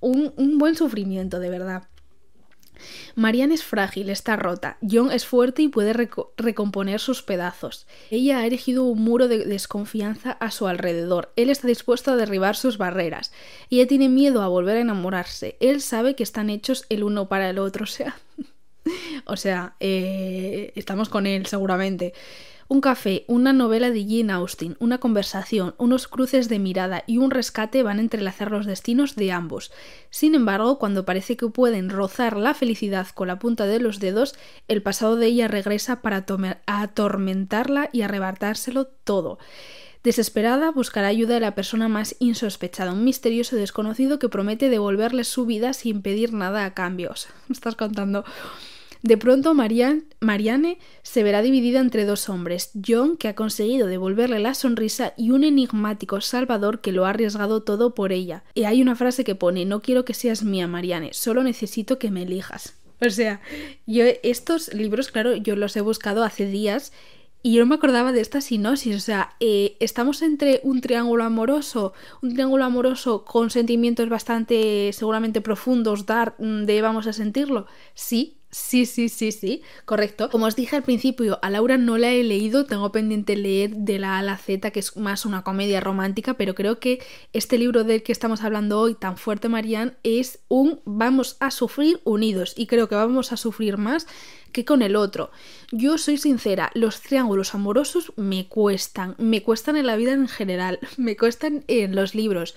un, 0.00 0.58
buen 0.58 0.74
sufrimiento, 0.74 1.38
de 1.38 1.50
verdad. 1.50 1.84
Marianne 3.14 3.54
es 3.54 3.62
frágil, 3.62 4.10
está 4.10 4.34
rota. 4.34 4.76
John 4.82 5.12
es 5.12 5.24
fuerte 5.24 5.62
y 5.62 5.68
puede 5.68 5.92
recomponer 6.36 6.98
sus 6.98 7.22
pedazos. 7.22 7.86
Ella 8.10 8.40
ha 8.40 8.46
erigido 8.46 8.82
un 8.82 9.04
muro 9.04 9.28
de 9.28 9.44
desconfianza 9.44 10.32
a 10.32 10.50
su 10.50 10.66
alrededor. 10.66 11.32
Él 11.36 11.48
está 11.48 11.68
dispuesto 11.68 12.10
a 12.10 12.16
derribar 12.16 12.56
sus 12.56 12.76
barreras. 12.76 13.30
Ella 13.70 13.86
tiene 13.86 14.08
miedo 14.08 14.42
a 14.42 14.48
volver 14.48 14.78
a 14.78 14.80
enamorarse. 14.80 15.56
Él 15.60 15.80
sabe 15.80 16.16
que 16.16 16.24
están 16.24 16.50
hechos 16.50 16.86
el 16.88 17.04
uno 17.04 17.28
para 17.28 17.48
el 17.48 17.60
otro. 17.60 17.84
O 17.84 17.86
sea, 17.86 18.16
o 19.26 19.36
sea, 19.36 19.74
eh, 19.80 20.72
estamos 20.74 21.08
con 21.08 21.26
él 21.26 21.46
seguramente. 21.46 22.12
Un 22.68 22.80
café, 22.80 23.24
una 23.28 23.52
novela 23.52 23.90
de 23.90 24.04
Jane 24.04 24.32
Austen, 24.32 24.76
una 24.80 24.98
conversación, 24.98 25.76
unos 25.78 26.08
cruces 26.08 26.48
de 26.48 26.58
mirada 26.58 27.04
y 27.06 27.18
un 27.18 27.30
rescate 27.30 27.84
van 27.84 27.98
a 27.98 28.00
entrelazar 28.00 28.50
los 28.50 28.66
destinos 28.66 29.14
de 29.14 29.30
ambos. 29.30 29.70
Sin 30.10 30.34
embargo, 30.34 30.80
cuando 30.80 31.04
parece 31.04 31.36
que 31.36 31.46
pueden 31.46 31.90
rozar 31.90 32.36
la 32.36 32.54
felicidad 32.54 33.06
con 33.14 33.28
la 33.28 33.38
punta 33.38 33.66
de 33.66 33.78
los 33.78 34.00
dedos, 34.00 34.34
el 34.66 34.82
pasado 34.82 35.14
de 35.14 35.26
ella 35.26 35.46
regresa 35.46 36.02
para 36.02 36.26
atormentarla 36.66 37.88
y 37.92 38.02
arrebatárselo 38.02 38.86
todo. 38.86 39.38
Desesperada, 40.02 40.72
buscará 40.72 41.06
ayuda 41.06 41.34
de 41.34 41.40
la 41.40 41.54
persona 41.54 41.86
más 41.86 42.16
insospechada, 42.18 42.92
un 42.92 43.04
misterioso 43.04 43.54
desconocido 43.54 44.18
que 44.18 44.28
promete 44.28 44.70
devolverle 44.70 45.22
su 45.22 45.46
vida 45.46 45.72
sin 45.72 46.02
pedir 46.02 46.32
nada 46.32 46.64
a 46.64 46.74
cambio. 46.74 47.14
me 47.48 47.52
estás 47.52 47.76
contando 47.76 48.24
de 49.06 49.16
pronto 49.16 49.54
Marianne 49.54 50.78
se 51.02 51.22
verá 51.22 51.40
dividida 51.40 51.80
entre 51.80 52.04
dos 52.04 52.28
hombres, 52.28 52.72
John, 52.86 53.16
que 53.16 53.28
ha 53.28 53.34
conseguido 53.34 53.86
devolverle 53.86 54.40
la 54.40 54.54
sonrisa, 54.54 55.14
y 55.16 55.30
un 55.30 55.44
enigmático 55.44 56.20
Salvador 56.20 56.80
que 56.80 56.92
lo 56.92 57.06
ha 57.06 57.10
arriesgado 57.10 57.62
todo 57.62 57.94
por 57.94 58.12
ella. 58.12 58.42
Y 58.54 58.64
hay 58.64 58.82
una 58.82 58.96
frase 58.96 59.22
que 59.22 59.36
pone, 59.36 59.64
no 59.64 59.80
quiero 59.80 60.04
que 60.04 60.14
seas 60.14 60.42
mía, 60.42 60.66
Marianne, 60.66 61.12
solo 61.12 61.44
necesito 61.44 61.98
que 61.98 62.10
me 62.10 62.22
elijas. 62.22 62.74
O 63.00 63.10
sea, 63.10 63.40
yo 63.86 64.04
estos 64.22 64.72
libros, 64.74 65.10
claro, 65.10 65.36
yo 65.36 65.54
los 65.54 65.76
he 65.76 65.82
buscado 65.82 66.24
hace 66.24 66.46
días 66.46 66.92
y 67.42 67.52
yo 67.52 67.60
no 67.60 67.66
me 67.66 67.74
acordaba 67.76 68.10
de 68.10 68.20
esta 68.20 68.40
sinosis, 68.40 68.96
o 68.96 68.98
sea, 68.98 69.36
eh, 69.38 69.76
estamos 69.78 70.22
entre 70.22 70.60
un 70.64 70.80
triángulo 70.80 71.22
amoroso, 71.22 71.92
un 72.20 72.32
triángulo 72.32 72.64
amoroso 72.64 73.24
con 73.24 73.50
sentimientos 73.50 74.08
bastante 74.08 74.92
seguramente 74.92 75.40
profundos, 75.40 76.06
dar 76.06 76.34
de 76.38 76.82
vamos 76.82 77.06
a 77.06 77.12
sentirlo. 77.12 77.66
Sí, 77.94 78.35
Sí, 78.50 78.86
sí, 78.86 79.08
sí, 79.08 79.32
sí, 79.32 79.62
correcto. 79.84 80.30
Como 80.30 80.46
os 80.46 80.56
dije 80.56 80.76
al 80.76 80.84
principio, 80.84 81.38
a 81.42 81.50
Laura 81.50 81.76
no 81.76 81.98
la 81.98 82.12
he 82.12 82.22
leído, 82.22 82.64
tengo 82.64 82.92
pendiente 82.92 83.36
leer 83.36 83.74
de 83.74 83.98
la 83.98 84.18
A 84.18 84.22
la 84.22 84.38
Z, 84.38 84.70
que 84.70 84.80
es 84.80 84.96
más 84.96 85.26
una 85.26 85.42
comedia 85.42 85.80
romántica, 85.80 86.34
pero 86.34 86.54
creo 86.54 86.78
que 86.78 87.02
este 87.32 87.58
libro 87.58 87.84
del 87.84 88.02
que 88.02 88.12
estamos 88.12 88.42
hablando 88.42 88.80
hoy, 88.80 88.94
tan 88.94 89.16
fuerte 89.18 89.48
Marianne, 89.48 89.94
es 90.04 90.38
un 90.48 90.80
vamos 90.84 91.36
a 91.40 91.50
sufrir 91.50 92.00
unidos 92.04 92.54
y 92.56 92.66
creo 92.66 92.88
que 92.88 92.94
vamos 92.94 93.32
a 93.32 93.36
sufrir 93.36 93.78
más 93.78 94.06
que 94.52 94.64
con 94.64 94.80
el 94.80 94.96
otro. 94.96 95.30
Yo 95.72 95.98
soy 95.98 96.16
sincera, 96.16 96.70
los 96.74 97.02
triángulos 97.02 97.54
amorosos 97.54 98.12
me 98.16 98.48
cuestan, 98.48 99.16
me 99.18 99.42
cuestan 99.42 99.76
en 99.76 99.86
la 99.86 99.96
vida 99.96 100.12
en 100.12 100.28
general, 100.28 100.78
me 100.96 101.16
cuestan 101.16 101.64
en 101.66 101.94
los 101.96 102.14
libros, 102.14 102.54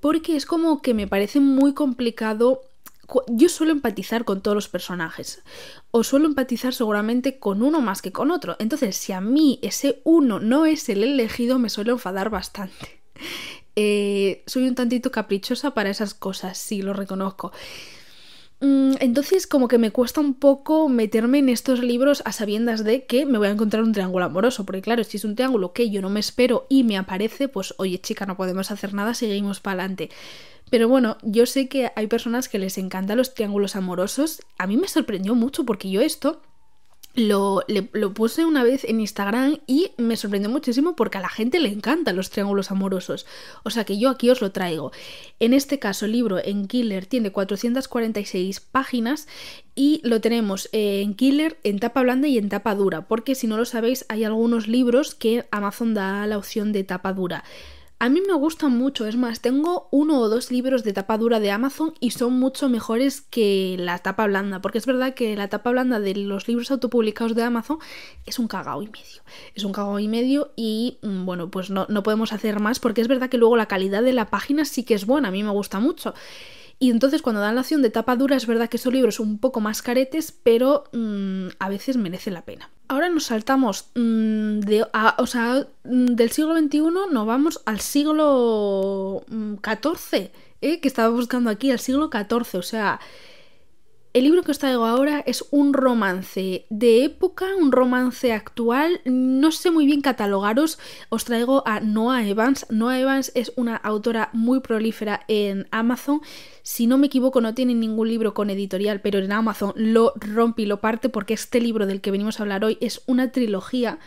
porque 0.00 0.36
es 0.36 0.44
como 0.44 0.82
que 0.82 0.92
me 0.92 1.06
parece 1.06 1.40
muy 1.40 1.72
complicado 1.72 2.62
yo 3.28 3.48
suelo 3.48 3.72
empatizar 3.72 4.24
con 4.24 4.42
todos 4.42 4.54
los 4.54 4.68
personajes 4.68 5.42
o 5.90 6.04
suelo 6.04 6.26
empatizar 6.26 6.74
seguramente 6.74 7.38
con 7.38 7.62
uno 7.62 7.80
más 7.80 8.02
que 8.02 8.12
con 8.12 8.30
otro. 8.30 8.56
Entonces, 8.58 8.96
si 8.96 9.12
a 9.12 9.20
mí 9.20 9.58
ese 9.62 10.00
uno 10.04 10.40
no 10.40 10.66
es 10.66 10.88
el 10.88 11.02
elegido, 11.02 11.58
me 11.58 11.70
suelo 11.70 11.92
enfadar 11.92 12.30
bastante. 12.30 13.02
Eh, 13.76 14.44
soy 14.46 14.68
un 14.68 14.76
tantito 14.76 15.10
caprichosa 15.10 15.74
para 15.74 15.90
esas 15.90 16.14
cosas, 16.14 16.56
sí, 16.58 16.80
lo 16.80 16.92
reconozco. 16.92 17.50
Mm, 18.64 18.94
entonces, 19.00 19.46
como 19.46 19.68
que 19.68 19.76
me 19.76 19.90
cuesta 19.90 20.22
un 20.22 20.32
poco 20.32 20.88
meterme 20.88 21.38
en 21.38 21.50
estos 21.50 21.80
libros 21.80 22.22
a 22.24 22.32
sabiendas 22.32 22.82
de 22.82 23.04
que 23.04 23.26
me 23.26 23.36
voy 23.36 23.48
a 23.48 23.50
encontrar 23.50 23.82
un 23.82 23.92
triángulo 23.92 24.24
amoroso. 24.24 24.64
Porque, 24.64 24.80
claro, 24.80 25.04
si 25.04 25.18
es 25.18 25.24
un 25.26 25.34
triángulo 25.34 25.74
que 25.74 25.90
yo 25.90 26.00
no 26.00 26.08
me 26.08 26.20
espero 26.20 26.66
y 26.70 26.82
me 26.82 26.96
aparece, 26.96 27.48
pues, 27.48 27.74
oye, 27.76 28.00
chica, 28.00 28.24
no 28.24 28.38
podemos 28.38 28.70
hacer 28.70 28.94
nada, 28.94 29.12
seguimos 29.12 29.60
para 29.60 29.82
adelante. 29.82 30.08
Pero 30.70 30.88
bueno, 30.88 31.18
yo 31.22 31.44
sé 31.44 31.68
que 31.68 31.92
hay 31.94 32.06
personas 32.06 32.48
que 32.48 32.58
les 32.58 32.78
encantan 32.78 33.18
los 33.18 33.34
triángulos 33.34 33.76
amorosos. 33.76 34.40
A 34.56 34.66
mí 34.66 34.78
me 34.78 34.88
sorprendió 34.88 35.34
mucho 35.34 35.66
porque 35.66 35.90
yo 35.90 36.00
esto 36.00 36.40
lo, 37.14 37.62
lo, 37.68 38.12
puse 38.12 38.44
una 38.44 38.64
vez 38.64 38.84
en 38.84 39.00
Instagram 39.00 39.58
y 39.66 39.92
me 39.98 40.16
sorprendió 40.16 40.50
muchísimo 40.50 40.96
porque 40.96 41.18
a 41.18 41.20
la 41.20 41.28
gente 41.28 41.60
le 41.60 41.68
encantan 41.68 42.16
los 42.16 42.30
triángulos 42.30 42.72
amorosos. 42.72 43.24
O 43.62 43.70
sea 43.70 43.84
que 43.84 43.98
yo 43.98 44.10
aquí 44.10 44.30
os 44.30 44.40
lo 44.40 44.50
traigo. 44.50 44.90
En 45.38 45.54
este 45.54 45.78
caso, 45.78 46.06
el 46.06 46.12
libro 46.12 46.38
en 46.44 46.66
Killer 46.66 47.06
tiene 47.06 47.30
446 47.30 48.60
páginas 48.60 49.28
y 49.76 50.00
lo 50.02 50.20
tenemos 50.20 50.68
en 50.72 51.14
Killer 51.14 51.58
en 51.62 51.78
tapa 51.78 52.02
blanda 52.02 52.26
y 52.26 52.36
en 52.36 52.48
tapa 52.48 52.74
dura. 52.74 53.06
Porque 53.06 53.36
si 53.36 53.46
no 53.46 53.56
lo 53.56 53.64
sabéis, 53.64 54.04
hay 54.08 54.24
algunos 54.24 54.66
libros 54.66 55.14
que 55.14 55.46
Amazon 55.52 55.94
da 55.94 56.26
la 56.26 56.38
opción 56.38 56.72
de 56.72 56.82
tapa 56.82 57.12
dura. 57.12 57.44
A 58.04 58.10
mí 58.10 58.20
me 58.20 58.34
gustan 58.34 58.76
mucho, 58.76 59.06
es 59.06 59.16
más, 59.16 59.40
tengo 59.40 59.88
uno 59.90 60.20
o 60.20 60.28
dos 60.28 60.50
libros 60.50 60.84
de 60.84 60.92
tapa 60.92 61.16
dura 61.16 61.40
de 61.40 61.50
Amazon 61.50 61.94
y 62.00 62.10
son 62.10 62.34
mucho 62.34 62.68
mejores 62.68 63.22
que 63.22 63.76
la 63.78 63.98
tapa 64.00 64.26
blanda, 64.26 64.60
porque 64.60 64.76
es 64.76 64.84
verdad 64.84 65.14
que 65.14 65.34
la 65.36 65.48
tapa 65.48 65.70
blanda 65.70 65.98
de 66.00 66.14
los 66.14 66.46
libros 66.46 66.70
autopublicados 66.70 67.34
de 67.34 67.44
Amazon 67.44 67.78
es 68.26 68.38
un 68.38 68.46
cagao 68.46 68.82
y 68.82 68.88
medio. 68.88 69.22
Es 69.54 69.64
un 69.64 69.72
cagao 69.72 69.98
y 70.00 70.08
medio 70.08 70.52
y 70.54 70.98
mm, 71.00 71.24
bueno, 71.24 71.50
pues 71.50 71.70
no, 71.70 71.86
no 71.88 72.02
podemos 72.02 72.34
hacer 72.34 72.60
más 72.60 72.78
porque 72.78 73.00
es 73.00 73.08
verdad 73.08 73.30
que 73.30 73.38
luego 73.38 73.56
la 73.56 73.68
calidad 73.68 74.02
de 74.02 74.12
la 74.12 74.28
página 74.28 74.66
sí 74.66 74.82
que 74.82 74.92
es 74.92 75.06
buena, 75.06 75.28
a 75.28 75.30
mí 75.32 75.42
me 75.42 75.48
gusta 75.48 75.80
mucho. 75.80 76.12
Y 76.78 76.90
entonces 76.90 77.22
cuando 77.22 77.40
dan 77.40 77.54
la 77.54 77.62
opción 77.62 77.80
de 77.80 77.88
tapa 77.88 78.16
dura 78.16 78.36
es 78.36 78.46
verdad 78.46 78.68
que 78.68 78.76
esos 78.76 78.92
libros 78.92 79.14
son 79.14 79.28
un 79.28 79.38
poco 79.38 79.62
más 79.62 79.80
caretes, 79.80 80.30
pero 80.30 80.84
mm, 80.92 81.46
a 81.58 81.70
veces 81.70 81.96
merece 81.96 82.30
la 82.30 82.44
pena. 82.44 82.68
Nos 83.14 83.26
saltamos 83.26 83.86
mm, 83.94 84.58
de, 84.60 84.84
o 85.18 85.26
sea, 85.26 85.66
mm, 85.84 86.06
del 86.16 86.30
siglo 86.32 86.58
XXI, 86.58 86.80
nos 87.12 87.26
vamos 87.26 87.62
al 87.64 87.80
siglo 87.80 89.24
XIV, 89.62 90.30
¿eh? 90.60 90.80
que 90.80 90.88
estaba 90.88 91.10
buscando 91.10 91.48
aquí, 91.48 91.70
al 91.70 91.78
siglo 91.78 92.10
XIV, 92.12 92.58
o 92.58 92.62
sea... 92.62 93.00
El 94.14 94.22
libro 94.22 94.44
que 94.44 94.52
os 94.52 94.60
traigo 94.60 94.84
ahora 94.84 95.24
es 95.26 95.44
un 95.50 95.72
romance 95.72 96.66
de 96.70 97.04
época, 97.04 97.46
un 97.58 97.72
romance 97.72 98.32
actual. 98.32 99.00
No 99.04 99.50
sé 99.50 99.72
muy 99.72 99.86
bien 99.86 100.02
catalogaros. 100.02 100.78
Os 101.08 101.24
traigo 101.24 101.66
a 101.66 101.80
Noah 101.80 102.24
Evans. 102.24 102.64
Noah 102.70 103.00
Evans 103.00 103.32
es 103.34 103.52
una 103.56 103.74
autora 103.74 104.30
muy 104.32 104.60
prolífera 104.60 105.22
en 105.26 105.66
Amazon. 105.72 106.20
Si 106.62 106.86
no 106.86 106.96
me 106.96 107.08
equivoco, 107.08 107.40
no 107.40 107.54
tiene 107.54 107.74
ningún 107.74 108.08
libro 108.08 108.34
con 108.34 108.50
editorial, 108.50 109.00
pero 109.00 109.18
en 109.18 109.32
Amazon 109.32 109.72
lo 109.74 110.12
rompe 110.14 110.62
y 110.62 110.66
lo 110.66 110.80
parte 110.80 111.08
porque 111.08 111.34
este 111.34 111.60
libro 111.60 111.84
del 111.84 112.00
que 112.00 112.12
venimos 112.12 112.38
a 112.38 112.44
hablar 112.44 112.64
hoy 112.64 112.78
es 112.80 113.02
una 113.06 113.32
trilogía 113.32 113.98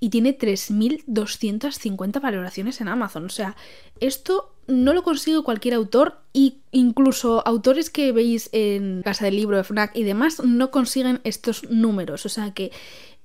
y 0.00 0.08
tiene 0.08 0.36
3.250 0.36 2.20
valoraciones 2.20 2.80
en 2.80 2.88
Amazon. 2.88 3.26
O 3.26 3.28
sea, 3.28 3.54
esto 4.00 4.54
no 4.66 4.94
lo 4.94 5.02
consigue 5.02 5.42
cualquier 5.42 5.74
autor 5.74 6.22
y 6.32 6.58
incluso 6.72 7.46
autores 7.46 7.90
que 7.90 8.10
veis 8.12 8.48
en 8.52 9.02
Casa 9.02 9.26
del 9.26 9.36
Libro, 9.36 9.58
de 9.58 9.64
FNAC 9.64 9.94
y 9.94 10.04
demás 10.04 10.42
no 10.42 10.70
consiguen 10.70 11.20
estos 11.24 11.68
números. 11.70 12.24
O 12.24 12.30
sea 12.30 12.52
que 12.52 12.72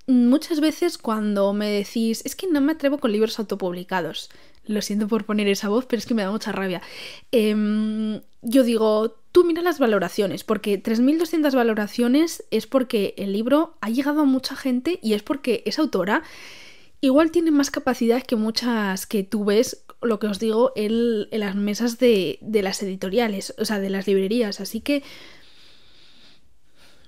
muchas 0.06 0.60
veces 0.60 0.98
cuando 0.98 1.54
me 1.54 1.70
decís, 1.70 2.22
es 2.26 2.36
que 2.36 2.48
no 2.48 2.60
me 2.60 2.74
atrevo 2.74 2.98
con 2.98 3.12
libros 3.12 3.40
autopublicados, 3.40 4.30
Lo 4.68 4.82
siento 4.82 5.08
por 5.08 5.26
poner 5.26 5.48
esa 5.48 5.70
voz, 5.70 5.86
pero 5.86 6.00
es 6.00 6.08
que 6.08 6.16
me 6.16 6.24
da 6.24 6.32
mucha 6.32 6.52
rabia. 6.52 6.82
Em, 7.32 8.22
yo 8.42 8.64
digo, 8.64 9.16
tú 9.32 9.44
mira 9.44 9.62
las 9.62 9.78
valoraciones, 9.78 10.44
porque 10.44 10.82
3.200 10.82 11.54
valoraciones 11.54 12.44
es 12.50 12.66
porque 12.66 13.14
el 13.18 13.32
libro 13.32 13.78
ha 13.82 13.92
llegado 13.92 14.22
a 14.22 14.26
mucha 14.26 14.56
gente 14.56 15.00
y 15.04 15.14
es 15.14 15.22
porque 15.22 15.62
esa 15.66 15.84
autora 15.84 16.24
igual 17.02 17.32
tiene 17.32 17.52
más 17.52 17.72
capacidad 17.72 18.24
que 18.24 18.36
muchas 18.36 19.06
que 19.06 19.24
tú 19.24 19.46
ves, 19.46 19.86
lo 20.02 20.20
que 20.20 20.28
os 20.28 20.40
digo, 20.40 20.72
en, 20.76 21.28
las 21.32 21.56
mesas 21.56 22.00
de, 22.00 22.40
de 22.42 22.62
las 22.62 22.82
editoriales, 22.84 23.54
o 23.58 23.66
sea, 23.66 23.80
de 23.80 23.90
las 23.90 24.08
librerías. 24.08 24.60
Así 24.62 24.82
que 24.82 25.04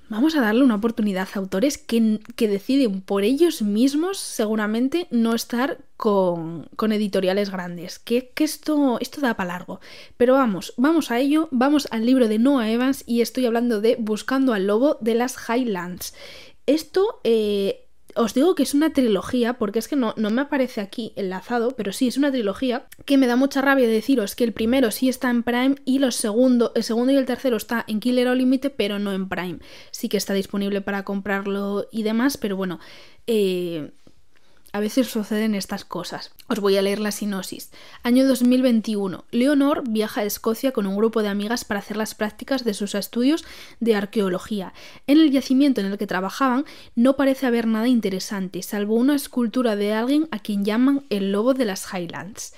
Vamos 0.09 0.37
a 0.37 0.41
darle 0.41 0.63
una 0.63 0.75
oportunidad 0.75 1.27
a 1.33 1.39
autores 1.39 1.77
que, 1.77 2.19
deciden 2.37 3.01
por 3.01 3.23
ellos 3.23 3.61
mismos 3.61 4.17
seguramente 4.17 5.07
no 5.11 5.35
estar 5.35 5.79
con, 5.97 6.69
editoriales 6.79 7.49
grandes. 7.49 7.99
Que, 7.99 8.31
esto, 8.37 8.99
esto 9.01 9.19
da 9.19 9.35
para 9.35 9.49
largo. 9.49 9.81
Pero 10.15 10.33
vamos, 10.33 10.73
vamos 10.77 11.11
a 11.11 11.19
ello, 11.19 11.49
vamos 11.51 11.89
al 11.91 12.05
libro 12.05 12.29
de 12.29 12.39
Noah 12.39 12.69
Evans 12.69 13.03
y 13.05 13.19
estoy 13.19 13.45
hablando 13.47 13.81
de 13.81 13.97
Buscando 13.99 14.53
al 14.53 14.67
Lobo 14.67 14.97
de 15.01 15.15
las 15.15 15.35
Highlands. 15.49 16.13
Esto 16.65 17.19
eh, 17.25 17.86
os 18.17 18.33
digo 18.33 18.55
que 18.55 18.63
es 18.63 18.73
una 18.73 18.91
trilogía, 18.91 19.53
porque 19.53 19.79
es 19.79 19.87
que 19.87 19.95
no, 19.95 20.13
no 20.17 20.29
me 20.29 20.41
aparece 20.41 20.81
aquí 20.81 21.13
enlazado, 21.15 21.71
pero 21.71 21.91
sí, 21.93 22.07
es 22.07 22.17
una 22.17 22.31
trilogía 22.31 22.87
que 23.05 23.17
me 23.17 23.27
da 23.27 23.35
mucha 23.35 23.61
rabia 23.61 23.87
deciros 23.87 24.35
que 24.35 24.43
el 24.43 24.53
primero 24.53 24.91
sí 24.91 25.09
está 25.09 25.29
en 25.29 25.43
Prime 25.43 25.75
y 25.85 25.99
los 25.99 26.15
segundo, 26.15 26.71
el 26.75 26.83
segundo 26.83 27.13
y 27.13 27.15
el 27.15 27.25
tercero 27.25 27.57
está 27.57 27.85
en 27.87 27.99
Killer 27.99 28.27
o 28.27 28.35
Límite, 28.35 28.69
pero 28.69 28.99
no 28.99 29.13
en 29.13 29.29
Prime. 29.29 29.59
Sí 29.91 30.09
que 30.09 30.17
está 30.17 30.33
disponible 30.33 30.81
para 30.81 31.03
comprarlo 31.03 31.87
y 31.91 32.03
demás, 32.03 32.37
pero 32.37 32.55
bueno, 32.55 32.79
eh, 33.27 33.91
a 34.73 34.79
veces 34.79 35.07
suceden 35.07 35.55
estas 35.55 35.85
cosas. 35.85 36.31
Os 36.47 36.59
voy 36.59 36.77
a 36.77 36.81
leer 36.81 36.99
la 36.99 37.11
sinosis. 37.11 37.71
Año 38.03 38.27
2021. 38.27 39.25
Leonor 39.31 39.83
viaja 39.87 40.21
a 40.21 40.25
Escocia 40.25 40.71
con 40.71 40.87
un 40.87 40.95
grupo 40.95 41.21
de 41.21 41.29
amigas 41.29 41.65
para 41.65 41.79
hacer 41.79 41.97
las 41.97 42.15
prácticas 42.15 42.63
de 42.63 42.73
sus 42.73 42.95
estudios 42.95 43.45
de 43.79 43.95
arqueología. 43.95 44.73
En 45.07 45.19
el 45.19 45.31
yacimiento 45.31 45.81
en 45.81 45.87
el 45.87 45.97
que 45.97 46.07
trabajaban 46.07 46.65
no 46.95 47.15
parece 47.15 47.45
haber 47.45 47.67
nada 47.67 47.87
interesante, 47.87 48.61
salvo 48.61 48.95
una 48.95 49.15
escultura 49.15 49.75
de 49.75 49.93
alguien 49.93 50.27
a 50.31 50.39
quien 50.39 50.65
llaman 50.65 51.05
el 51.09 51.31
lobo 51.31 51.53
de 51.53 51.65
las 51.65 51.93
Highlands. 51.93 52.53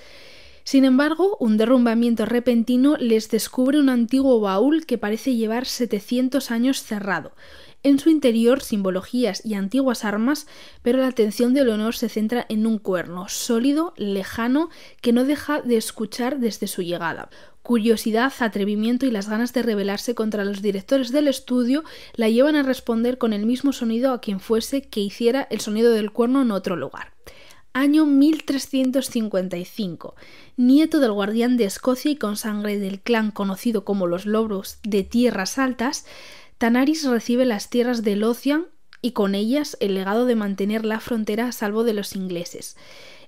Sin 0.70 0.86
embargo, 0.86 1.36
un 1.39 1.58
derrumbamiento 1.58 2.28
repentino 2.28 2.96
les 2.98 3.32
descubre 3.32 3.80
un 3.80 3.89
antiguo 3.89 4.39
baúl 4.39 4.86
que 4.86 5.00
parece 5.00 5.36
llevar 5.36 5.66
700 5.66 6.51
años 6.51 6.84
cerrado. 6.84 7.32
En 7.82 7.98
su 7.98 8.10
interior, 8.10 8.62
simbologías 8.62 9.46
y 9.46 9.54
antiguas 9.54 10.04
armas, 10.04 10.48
pero 10.82 11.00
la 11.00 11.08
atención 11.08 11.54
de 11.54 11.64
Leonor 11.64 11.96
se 11.96 12.10
centra 12.10 12.46
en 12.50 12.68
un 12.68 12.78
cuerno 12.78 13.30
sólido, 13.30 13.94
lejano, 13.96 14.70
que 15.02 15.14
no 15.14 15.24
deja 15.24 15.62
de 15.62 15.78
escuchar 15.78 16.40
desde 16.40 16.68
su 16.68 16.82
llegada. 16.82 17.30
Curiosidad, 17.62 18.34
atrevimiento 18.40 19.06
y 19.06 19.12
las 19.12 19.30
ganas 19.30 19.54
de 19.54 19.64
rebelarse 19.64 20.14
contra 20.14 20.44
los 20.44 20.62
directores 20.62 21.12
del 21.12 21.30
estudio 21.30 21.86
la 22.16 22.28
llevan 22.28 22.58
a 22.58 22.64
responder 22.64 23.18
con 23.18 23.32
el 23.32 23.46
mismo 23.46 23.72
sonido 23.72 24.12
a 24.12 24.20
quien 24.20 24.42
fuese 24.42 24.82
que 24.82 25.00
hiciera 25.00 25.48
el 25.50 25.62
sonido 25.62 25.94
del 25.94 26.12
cuerno 26.12 26.42
en 26.42 26.52
otro 26.52 26.76
lugar 26.76 27.14
año 27.74 28.06
1355. 28.06 30.16
Nieto 30.58 31.00
del 31.00 31.12
guardián 31.12 31.58
de 31.58 31.66
Escocia 31.66 32.12
y 32.12 32.16
con 32.16 32.36
sangre 32.36 32.80
del 32.80 33.00
clan 33.00 33.32
conocido 33.32 33.86
como 33.86 34.08
los 34.08 34.26
lobos 34.26 34.80
de 34.84 35.04
tierras 35.04 35.58
altas, 35.58 36.06
Tanaris 36.60 37.06
recibe 37.06 37.46
las 37.46 37.70
tierras 37.70 38.04
de 38.04 38.18
Lothian 38.18 38.68
y 39.01 39.12
con 39.12 39.34
ellas 39.34 39.78
el 39.80 39.94
legado 39.94 40.25
de 40.25 40.36
mantener 40.36 40.84
la 40.84 41.00
frontera 41.00 41.48
a 41.48 41.51
salvo 41.54 41.86
de 41.86 41.94
los 41.94 42.18
ingleses. 42.18 42.75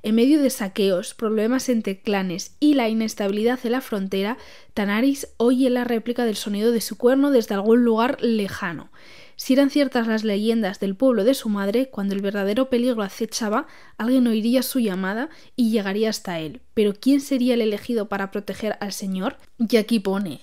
En 0.04 0.16
medio 0.16 0.42
de 0.42 0.50
saqueos, 0.50 1.14
problemas 1.14 1.70
entre 1.70 2.02
clanes 2.02 2.58
y 2.60 2.74
la 2.74 2.90
inestabilidad 2.90 3.58
de 3.62 3.70
la 3.70 3.80
frontera, 3.80 4.38
Tanaris 4.74 5.30
oye 5.38 5.70
la 5.70 5.86
réplica 5.86 6.26
del 6.26 6.36
sonido 6.36 6.74
de 6.74 6.82
su 6.82 6.98
cuerno 6.98 7.32
desde 7.32 7.56
algún 7.56 7.86
lugar 7.86 8.18
lejano. 8.20 8.92
Si 9.38 9.54
eran 9.54 9.70
ciertas 9.70 10.08
las 10.08 10.26
leyendas 10.26 10.82
del 10.82 10.98
pueblo 10.98 11.24
de 11.24 11.34
su 11.34 11.48
madre, 11.48 11.90
cuando 11.90 12.14
el 12.14 12.22
verdadero 12.22 12.70
peligro 12.70 13.02
acechaba, 13.02 13.66
alguien 13.98 14.28
oiría 14.28 14.62
su 14.62 14.80
llamada 14.80 15.30
y 15.56 15.72
llegaría 15.72 16.10
hasta 16.10 16.40
él. 16.42 16.60
Pero 16.74 16.96
¿quién 17.00 17.22
sería 17.22 17.54
el 17.54 17.62
elegido 17.62 18.10
para 18.10 18.30
proteger 18.30 18.76
al 18.82 18.92
Señor? 18.92 19.38
Y 19.58 19.78
aquí 19.78 20.02
pone, 20.02 20.42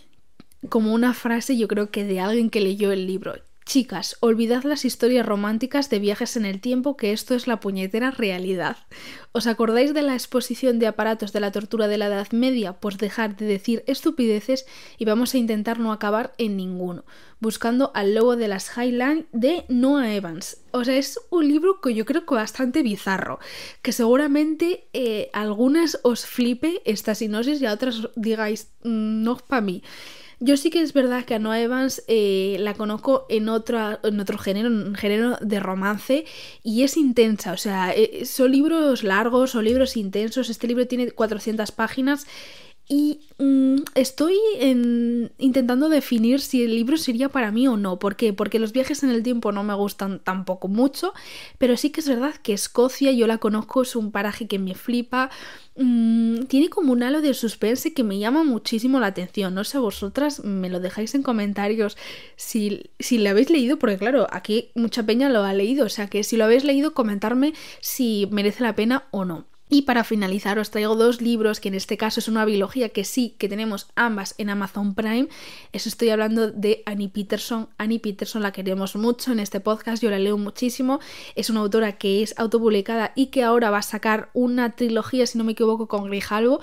como 0.69 0.93
una 0.93 1.15
frase 1.15 1.57
yo 1.57 1.69
creo 1.69 1.91
que 1.91 2.05
de 2.05 2.21
alguien 2.21 2.51
que 2.51 2.61
leyó 2.61 2.93
el 2.93 3.07
libro. 3.07 3.35
Chicas, 3.69 4.17
olvidad 4.21 4.65
las 4.65 4.87
historias 4.87 5.27
románticas 5.27 5.91
de 5.91 5.99
viajes 5.99 6.39
en 6.39 6.47
el 6.47 6.59
tiempo, 6.59 6.97
que 6.97 7.13
esto 7.13 7.35
es 7.35 7.47
la 7.47 7.61
puñetera 7.61 8.11
realidad. 8.11 8.79
¿Os 9.33 9.47
acordáis 9.47 9.93
de 9.93 10.01
la 10.01 10.15
exposición 10.15 10.79
de 10.79 10.87
aparatos 10.87 11.35
de 11.35 11.41
la 11.41 11.53
tortura 11.53 11.87
de 11.87 11.99
la 11.99 12.07
Edad 12.07 12.29
Media? 12.33 12.81
Pues 12.81 12.97
dejar 12.97 13.37
de 13.37 13.45
decir 13.45 13.85
estupideces 13.87 14.65
y 14.97 15.05
vamos 15.05 15.35
a 15.35 15.37
intentar 15.37 15.81
no 15.81 15.93
acabar 15.93 16.33
en 16.39 16.57
ninguno. 16.57 17.05
Buscando 17.41 17.93
al 17.95 18.15
lobo 18.15 18.37
de 18.37 18.49
las 18.49 18.75
Highland 18.75 19.27
de 19.33 19.67
Noah 19.69 20.15
Evans. 20.15 20.63
O 20.71 20.83
sea, 20.83 20.97
es 20.97 21.21
un 21.29 21.47
libro 21.47 21.83
que 21.83 21.93
yo 21.93 22.07
creo 22.07 22.25
que 22.25 22.37
bastante 22.37 22.83
bizarro, 22.83 23.39
que 23.83 23.93
seguramente 23.93 24.89
eh, 24.95 25.29
algunas 25.35 26.01
os 26.05 26.25
flipe 26.25 26.81
esta 26.87 27.15
sinosis 27.15 27.61
y 27.61 27.67
a 27.67 27.75
otras 27.75 28.09
digáis, 28.17 28.71
mm, 28.83 29.23
no 29.23 29.37
para 29.37 29.61
mí. 29.61 29.83
Yo 30.41 30.57
sí 30.57 30.71
que 30.71 30.81
es 30.81 30.93
verdad 30.93 31.25
que 31.25 31.35
a 31.35 31.39
Noah 31.41 31.61
Evans 31.61 32.05
eh, 32.07 32.57
la 32.61 32.75
conozco 32.75 33.27
en, 33.29 33.49
otra, 33.49 33.99
en 34.05 34.21
otro 34.21 34.39
género, 34.39 34.69
en 34.69 34.95
género 34.95 35.37
de 35.41 35.59
romance, 35.59 36.27
y 36.63 36.85
es 36.85 36.97
intensa. 36.97 37.53
O 37.53 37.57
sea, 37.57 37.93
eh, 37.93 38.25
son 38.25 38.53
libros 38.53 39.03
largos, 39.03 39.51
son 39.51 39.65
libros 39.65 39.97
intensos. 39.97 40.49
Este 40.49 40.69
libro 40.69 40.87
tiene 40.87 41.11
400 41.11 41.73
páginas 41.73 42.27
y 42.91 43.21
mm, 43.37 43.83
estoy 43.95 44.35
intentando 45.37 45.91
definir 45.91 46.41
si 46.41 46.63
el 46.65 46.75
libro 46.75 46.97
sería 46.97 47.29
para 47.29 47.53
mí 47.53 47.69
o 47.69 47.77
no. 47.77 47.99
¿Por 47.99 48.17
qué? 48.17 48.33
Porque 48.33 48.59
los 48.59 48.73
viajes 48.73 49.03
en 49.03 49.11
el 49.11 49.23
tiempo 49.23 49.53
no 49.53 49.63
me 49.63 49.75
gustan 49.75 50.21
tampoco 50.21 50.69
mucho, 50.69 51.13
pero 51.59 51.77
sí 51.77 51.91
que 51.91 52.01
es 52.01 52.09
verdad 52.09 52.35
que 52.37 52.55
Escocia, 52.55 53.13
yo 53.13 53.27
la 53.27 53.37
conozco, 53.39 53.83
es 53.83 53.95
un 53.95 54.11
paraje 54.11 54.49
que 54.49 54.59
me 54.59 54.75
flipa. 54.75 55.31
Mm, 55.77 56.45
tiene 56.45 56.71
como 56.71 56.93
un 56.93 57.03
halo 57.03 57.21
de 57.21 57.35
suspense 57.35 57.93
que 57.93 58.05
me 58.05 58.19
llama 58.19 58.43
muchísimo 58.43 59.01
la 59.01 59.09
atención. 59.09 59.55
No 59.55 59.65
sé, 59.65 59.77
vosotras 59.77 60.43
me 60.43 60.71
lo 60.71 60.81
dejáis 60.81 61.15
en 61.15 61.23
comentarios 61.23 61.99
si, 62.37 62.91
si 62.99 63.19
lo 63.19 63.29
habéis 63.29 63.51
leído, 63.51 63.79
porque 63.79 63.99
claro, 63.99 64.27
aquí 64.31 64.71
mucha 64.75 65.03
peña 65.05 65.29
lo 65.29 65.45
ha 65.45 65.53
leído, 65.53 65.85
o 65.85 65.91
sea 65.91 66.09
que 66.09 66.25
si 66.25 66.39
lo 66.39 66.45
habéis 66.45 66.65
leído, 66.65 66.95
comentarme 66.95 67.53
si 67.81 68.29
merece 68.31 68.63
la 68.63 68.75
pena 68.75 69.05
o 69.11 69.27
no. 69.27 69.47
Y 69.71 69.83
para 69.83 70.05
finalizar 70.05 70.59
os 70.59 70.71
traigo 70.71 70.97
dos 70.97 71.21
libros, 71.21 71.61
que 71.61 71.69
en 71.69 71.75
este 71.75 71.99
caso 71.99 72.21
es 72.21 72.29
una 72.29 72.45
biología 72.47 72.89
que 72.89 73.05
sí, 73.05 73.35
que 73.39 73.49
tenemos 73.49 73.89
ambas 73.97 74.35
en 74.39 74.49
Amazon 74.49 74.95
Prime. 74.95 75.29
Eso 75.73 75.91
estoy 75.91 76.09
hablando 76.09 76.51
de 76.51 76.83
Annie 76.87 77.09
Peterson. 77.09 77.69
Annie 77.77 77.99
Peterson 77.99 78.43
la 78.43 78.53
queremos 78.53 78.97
mucho 78.97 79.33
en 79.33 79.41
este 79.41 79.61
podcast, 79.61 80.03
yo 80.03 80.11
la 80.11 80.19
leo 80.19 80.39
muchísimo. 80.39 81.01
Es 81.35 81.51
una 81.51 81.61
autora 81.61 81.99
que 81.99 82.23
es 82.23 82.35
autopublicada 82.39 83.13
y 83.15 83.27
que 83.27 83.43
ahora 83.43 83.71
va 83.71 83.79
a 83.79 83.83
sacar 83.83 84.31
una 84.33 84.75
trilogía, 84.75 85.27
si 85.27 85.37
no 85.37 85.45
me 85.45 85.53
equivoco, 85.53 85.87
con 85.87 86.05
Grijalvo, 86.05 86.61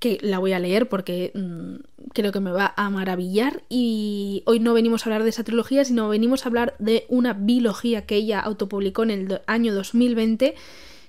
que 0.00 0.18
la 0.20 0.40
voy 0.40 0.52
a 0.52 0.58
leer 0.58 0.88
porque 0.88 1.30
mm, 1.34 2.10
creo 2.12 2.32
que 2.32 2.40
me 2.40 2.50
va 2.50 2.74
a 2.76 2.90
maravillar. 2.90 3.62
Y 3.68 4.42
hoy 4.46 4.58
no 4.58 4.74
venimos 4.74 5.02
a 5.02 5.10
hablar 5.10 5.22
de 5.22 5.30
esa 5.30 5.44
trilogía, 5.44 5.84
sino 5.84 6.08
venimos 6.08 6.44
a 6.44 6.48
hablar 6.48 6.74
de 6.80 7.06
una 7.08 7.34
biología 7.34 8.04
que 8.04 8.16
ella 8.16 8.40
autopublicó 8.40 9.04
en 9.04 9.10
el 9.10 9.40
año 9.46 9.72
2020 9.74 10.56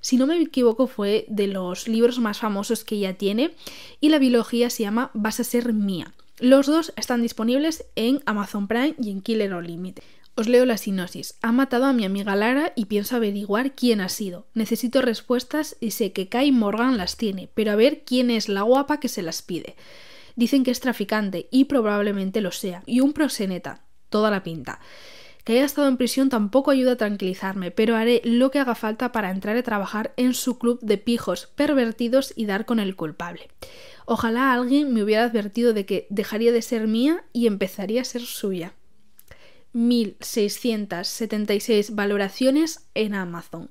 si 0.01 0.17
no 0.17 0.27
me 0.27 0.39
equivoco 0.41 0.87
fue 0.87 1.25
de 1.27 1.47
los 1.47 1.87
libros 1.87 2.19
más 2.19 2.39
famosos 2.39 2.83
que 2.83 2.95
ella 2.95 3.17
tiene 3.17 3.51
y 3.99 4.09
la 4.09 4.19
biología 4.19 4.69
se 4.69 4.83
llama 4.83 5.11
Vas 5.13 5.39
a 5.39 5.43
ser 5.43 5.73
mía. 5.73 6.13
Los 6.39 6.67
dos 6.67 6.93
están 6.95 7.21
disponibles 7.21 7.85
en 7.95 8.21
Amazon 8.25 8.67
Prime 8.67 8.95
y 8.97 9.11
en 9.11 9.21
Killer 9.21 9.53
o 9.53 9.61
Limit. 9.61 9.99
Os 10.35 10.47
leo 10.47 10.65
la 10.65 10.77
sinopsis. 10.77 11.37
Ha 11.41 11.51
matado 11.51 11.83
a 11.83 11.91
mi 11.91 12.05
amiga 12.05 12.33
Lara 12.33 12.71
y 12.77 12.85
pienso 12.85 13.17
averiguar 13.17 13.75
quién 13.75 13.99
ha 13.99 14.07
sido. 14.07 14.47
Necesito 14.53 15.01
respuestas 15.01 15.75
y 15.81 15.91
sé 15.91 16.13
que 16.13 16.29
Kai 16.29 16.53
Morgan 16.53 16.95
las 16.95 17.17
tiene, 17.17 17.49
pero 17.53 17.71
a 17.71 17.75
ver 17.75 18.03
quién 18.05 18.31
es 18.31 18.47
la 18.47 18.61
guapa 18.61 19.01
que 19.01 19.09
se 19.09 19.21
las 19.21 19.41
pide. 19.41 19.75
Dicen 20.37 20.63
que 20.63 20.71
es 20.71 20.79
traficante 20.79 21.49
y 21.51 21.65
probablemente 21.65 22.39
lo 22.39 22.53
sea, 22.53 22.83
y 22.85 23.01
un 23.01 23.11
proxeneta. 23.11 23.83
Toda 24.09 24.31
la 24.31 24.41
pinta. 24.41 24.79
Que 25.49 25.55
haya 25.55 25.65
estado 25.65 25.87
en 25.87 25.97
prisión 25.97 26.29
tampoco 26.29 26.69
ayuda 26.69 26.91
a 26.91 26.97
tranquilizarme, 26.97 27.71
pero 27.71 27.95
haré 27.95 28.21
lo 28.23 28.51
que 28.51 28.59
haga 28.59 28.75
falta 28.75 29.11
para 29.11 29.31
entrar 29.31 29.57
a 29.57 29.63
trabajar 29.63 30.13
en 30.15 30.35
su 30.35 30.59
club 30.59 30.77
de 30.83 30.99
pijos 30.99 31.47
pervertidos 31.55 32.33
y 32.35 32.45
dar 32.45 32.67
con 32.67 32.79
el 32.79 32.95
culpable. 32.95 33.49
Ojalá 34.05 34.53
alguien 34.53 34.93
me 34.93 35.01
hubiera 35.01 35.23
advertido 35.23 35.73
de 35.73 35.87
que 35.87 36.05
dejaría 36.11 36.51
de 36.51 36.61
ser 36.61 36.85
mía 36.85 37.23
y 37.33 37.47
empezaría 37.47 38.01
a 38.01 38.05
ser 38.05 38.21
suya. 38.21 38.75
1676 39.73 41.95
valoraciones 41.95 42.87
en 42.93 43.15
Amazon. 43.15 43.69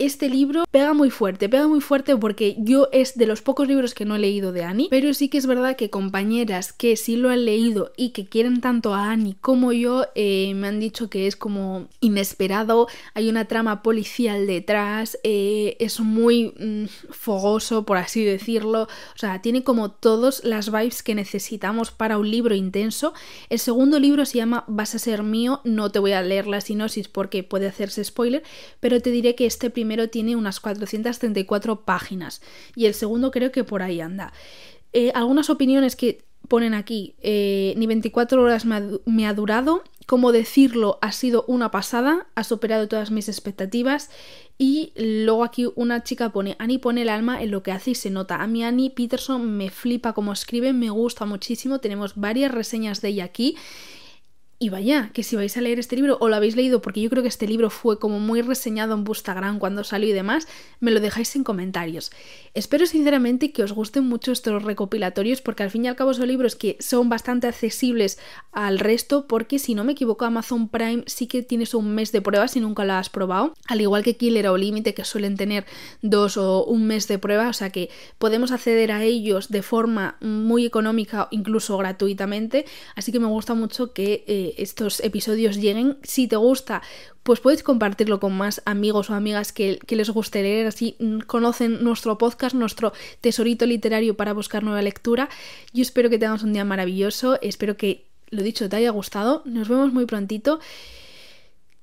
Este 0.00 0.30
libro 0.30 0.64
pega 0.70 0.94
muy 0.94 1.10
fuerte, 1.10 1.48
pega 1.48 1.68
muy 1.68 1.82
fuerte 1.82 2.16
porque 2.16 2.56
yo 2.58 2.88
es 2.90 3.18
de 3.18 3.26
los 3.26 3.42
pocos 3.42 3.68
libros 3.68 3.94
que 3.94 4.06
no 4.06 4.16
he 4.16 4.18
leído 4.18 4.50
de 4.50 4.64
Annie, 4.64 4.88
pero 4.90 5.12
sí 5.12 5.28
que 5.28 5.36
es 5.36 5.46
verdad 5.46 5.76
que 5.76 5.90
compañeras 5.90 6.72
que 6.72 6.96
sí 6.96 7.16
lo 7.16 7.28
han 7.28 7.44
leído 7.44 7.92
y 7.98 8.10
que 8.10 8.26
quieren 8.26 8.62
tanto 8.62 8.94
a 8.94 9.10
Annie 9.10 9.36
como 9.42 9.72
yo 9.72 10.06
eh, 10.14 10.54
me 10.54 10.68
han 10.68 10.80
dicho 10.80 11.10
que 11.10 11.26
es 11.26 11.36
como 11.36 11.88
inesperado, 12.00 12.88
hay 13.12 13.28
una 13.28 13.44
trama 13.44 13.82
policial 13.82 14.46
detrás, 14.46 15.18
eh, 15.22 15.76
es 15.80 16.00
muy 16.00 16.54
mm, 16.58 16.86
fogoso 17.10 17.84
por 17.84 17.98
así 17.98 18.24
decirlo, 18.24 18.84
o 18.84 19.18
sea, 19.18 19.42
tiene 19.42 19.62
como 19.64 19.90
todas 19.90 20.44
las 20.44 20.72
vibes 20.72 21.02
que 21.02 21.14
necesitamos 21.14 21.90
para 21.90 22.16
un 22.16 22.30
libro 22.30 22.54
intenso. 22.54 23.12
El 23.50 23.58
segundo 23.58 23.98
libro 23.98 24.24
se 24.24 24.38
llama 24.38 24.64
Vas 24.66 24.94
a 24.94 24.98
ser 24.98 25.22
mío, 25.22 25.60
no 25.64 25.90
te 25.90 25.98
voy 25.98 26.12
a 26.12 26.22
leer 26.22 26.46
la 26.46 26.62
sinopsis 26.62 27.08
porque 27.08 27.42
puede 27.42 27.68
hacerse 27.68 28.02
spoiler, 28.02 28.42
pero 28.80 29.00
te 29.02 29.10
diré 29.10 29.34
que 29.34 29.44
este 29.44 29.68
primero 29.90 30.08
tiene 30.08 30.36
unas 30.36 30.60
434 30.60 31.84
páginas 31.84 32.42
y 32.76 32.86
el 32.86 32.94
segundo 32.94 33.32
creo 33.32 33.50
que 33.50 33.64
por 33.64 33.82
ahí 33.82 34.00
anda. 34.00 34.32
Eh, 34.92 35.10
algunas 35.16 35.50
opiniones 35.50 35.96
que 35.96 36.22
ponen 36.46 36.74
aquí, 36.74 37.16
eh, 37.22 37.74
ni 37.76 37.88
24 37.88 38.40
horas 38.40 38.64
me 38.64 39.26
ha, 39.26 39.34
durado, 39.34 39.82
como 40.06 40.30
decirlo 40.30 41.00
ha 41.02 41.10
sido 41.10 41.44
una 41.48 41.72
pasada, 41.72 42.28
ha 42.36 42.44
superado 42.44 42.86
todas 42.86 43.10
mis 43.10 43.28
expectativas 43.28 44.10
y 44.58 44.92
luego 44.94 45.42
aquí 45.42 45.66
una 45.74 46.04
chica 46.04 46.30
pone, 46.30 46.54
Annie 46.60 46.78
pone 46.78 47.02
el 47.02 47.08
alma 47.08 47.42
en 47.42 47.50
lo 47.50 47.64
que 47.64 47.72
hace 47.72 47.90
y 47.90 47.94
se 47.96 48.10
nota. 48.10 48.36
A 48.40 48.46
mí 48.46 48.62
Annie 48.62 48.90
Peterson 48.90 49.56
me 49.56 49.70
flipa 49.70 50.12
como 50.12 50.32
escribe, 50.32 50.72
me 50.72 50.90
gusta 50.90 51.26
muchísimo, 51.26 51.80
tenemos 51.80 52.14
varias 52.14 52.52
reseñas 52.52 53.00
de 53.00 53.08
ella 53.08 53.24
aquí 53.24 53.56
y 54.62 54.68
vaya, 54.68 55.08
que 55.14 55.22
si 55.22 55.36
vais 55.36 55.56
a 55.56 55.62
leer 55.62 55.78
este 55.78 55.96
libro 55.96 56.18
o 56.20 56.28
lo 56.28 56.36
habéis 56.36 56.54
leído, 56.54 56.82
porque 56.82 57.00
yo 57.00 57.08
creo 57.08 57.22
que 57.22 57.30
este 57.30 57.46
libro 57.46 57.70
fue 57.70 57.98
como 57.98 58.20
muy 58.20 58.42
reseñado 58.42 58.94
en 58.94 59.06
Instagram 59.08 59.58
cuando 59.58 59.84
salió 59.84 60.10
y 60.10 60.12
demás, 60.12 60.46
me 60.80 60.90
lo 60.90 61.00
dejáis 61.00 61.34
en 61.34 61.44
comentarios. 61.44 62.10
Espero 62.52 62.84
sinceramente 62.84 63.52
que 63.52 63.62
os 63.62 63.72
gusten 63.72 64.04
mucho 64.04 64.32
estos 64.32 64.62
recopilatorios, 64.62 65.40
porque 65.40 65.62
al 65.62 65.70
fin 65.70 65.86
y 65.86 65.88
al 65.88 65.96
cabo 65.96 66.12
son 66.12 66.28
libros 66.28 66.56
que 66.56 66.76
son 66.78 67.08
bastante 67.08 67.46
accesibles 67.46 68.18
al 68.52 68.78
resto, 68.78 69.26
porque 69.26 69.58
si 69.58 69.74
no 69.74 69.82
me 69.82 69.92
equivoco, 69.92 70.26
Amazon 70.26 70.68
Prime 70.68 71.04
sí 71.06 71.26
que 71.26 71.42
tienes 71.42 71.72
un 71.72 71.94
mes 71.94 72.12
de 72.12 72.20
prueba 72.20 72.46
si 72.46 72.60
nunca 72.60 72.84
lo 72.84 72.92
has 72.92 73.08
probado, 73.08 73.54
al 73.66 73.80
igual 73.80 74.02
que 74.02 74.18
Killer 74.18 74.48
o 74.48 74.58
Límite, 74.58 74.92
que 74.92 75.06
suelen 75.06 75.38
tener 75.38 75.64
dos 76.02 76.36
o 76.36 76.66
un 76.66 76.86
mes 76.86 77.08
de 77.08 77.18
prueba, 77.18 77.48
o 77.48 77.54
sea 77.54 77.70
que 77.70 77.88
podemos 78.18 78.52
acceder 78.52 78.92
a 78.92 79.04
ellos 79.04 79.48
de 79.48 79.62
forma 79.62 80.18
muy 80.20 80.66
económica, 80.66 81.28
incluso 81.30 81.78
gratuitamente, 81.78 82.66
así 82.94 83.10
que 83.10 83.20
me 83.20 83.26
gusta 83.26 83.54
mucho 83.54 83.94
que. 83.94 84.22
Eh, 84.26 84.49
estos 84.58 85.00
episodios 85.00 85.56
lleguen. 85.56 85.98
Si 86.02 86.28
te 86.28 86.36
gusta, 86.36 86.82
pues 87.22 87.40
puedes 87.40 87.62
compartirlo 87.62 88.20
con 88.20 88.36
más 88.36 88.62
amigos 88.64 89.10
o 89.10 89.14
amigas 89.14 89.52
que, 89.52 89.78
que, 89.86 89.96
les 89.96 90.10
guste 90.10 90.42
leer, 90.42 90.66
así 90.66 90.96
conocen 91.26 91.82
nuestro 91.82 92.18
podcast, 92.18 92.54
nuestro 92.54 92.92
tesorito 93.20 93.66
literario 93.66 94.16
para 94.16 94.32
buscar 94.32 94.62
nueva 94.62 94.82
lectura. 94.82 95.28
Yo 95.72 95.82
espero 95.82 96.10
que 96.10 96.18
tengas 96.18 96.42
un 96.42 96.52
día 96.52 96.64
maravilloso, 96.64 97.38
espero 97.42 97.76
que, 97.76 98.06
lo 98.30 98.42
dicho, 98.42 98.68
te 98.68 98.76
haya 98.76 98.90
gustado. 98.90 99.42
Nos 99.44 99.68
vemos 99.68 99.92
muy 99.92 100.06
prontito 100.06 100.60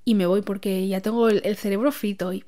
y 0.06 0.16
me 0.16 0.26
voy 0.26 0.42
porque 0.42 0.88
ya 0.88 1.02
tengo 1.02 1.30
el, 1.30 1.42
el 1.44 1.58
cerebro 1.58 1.92
frito 1.92 2.28
hoy. 2.28 2.44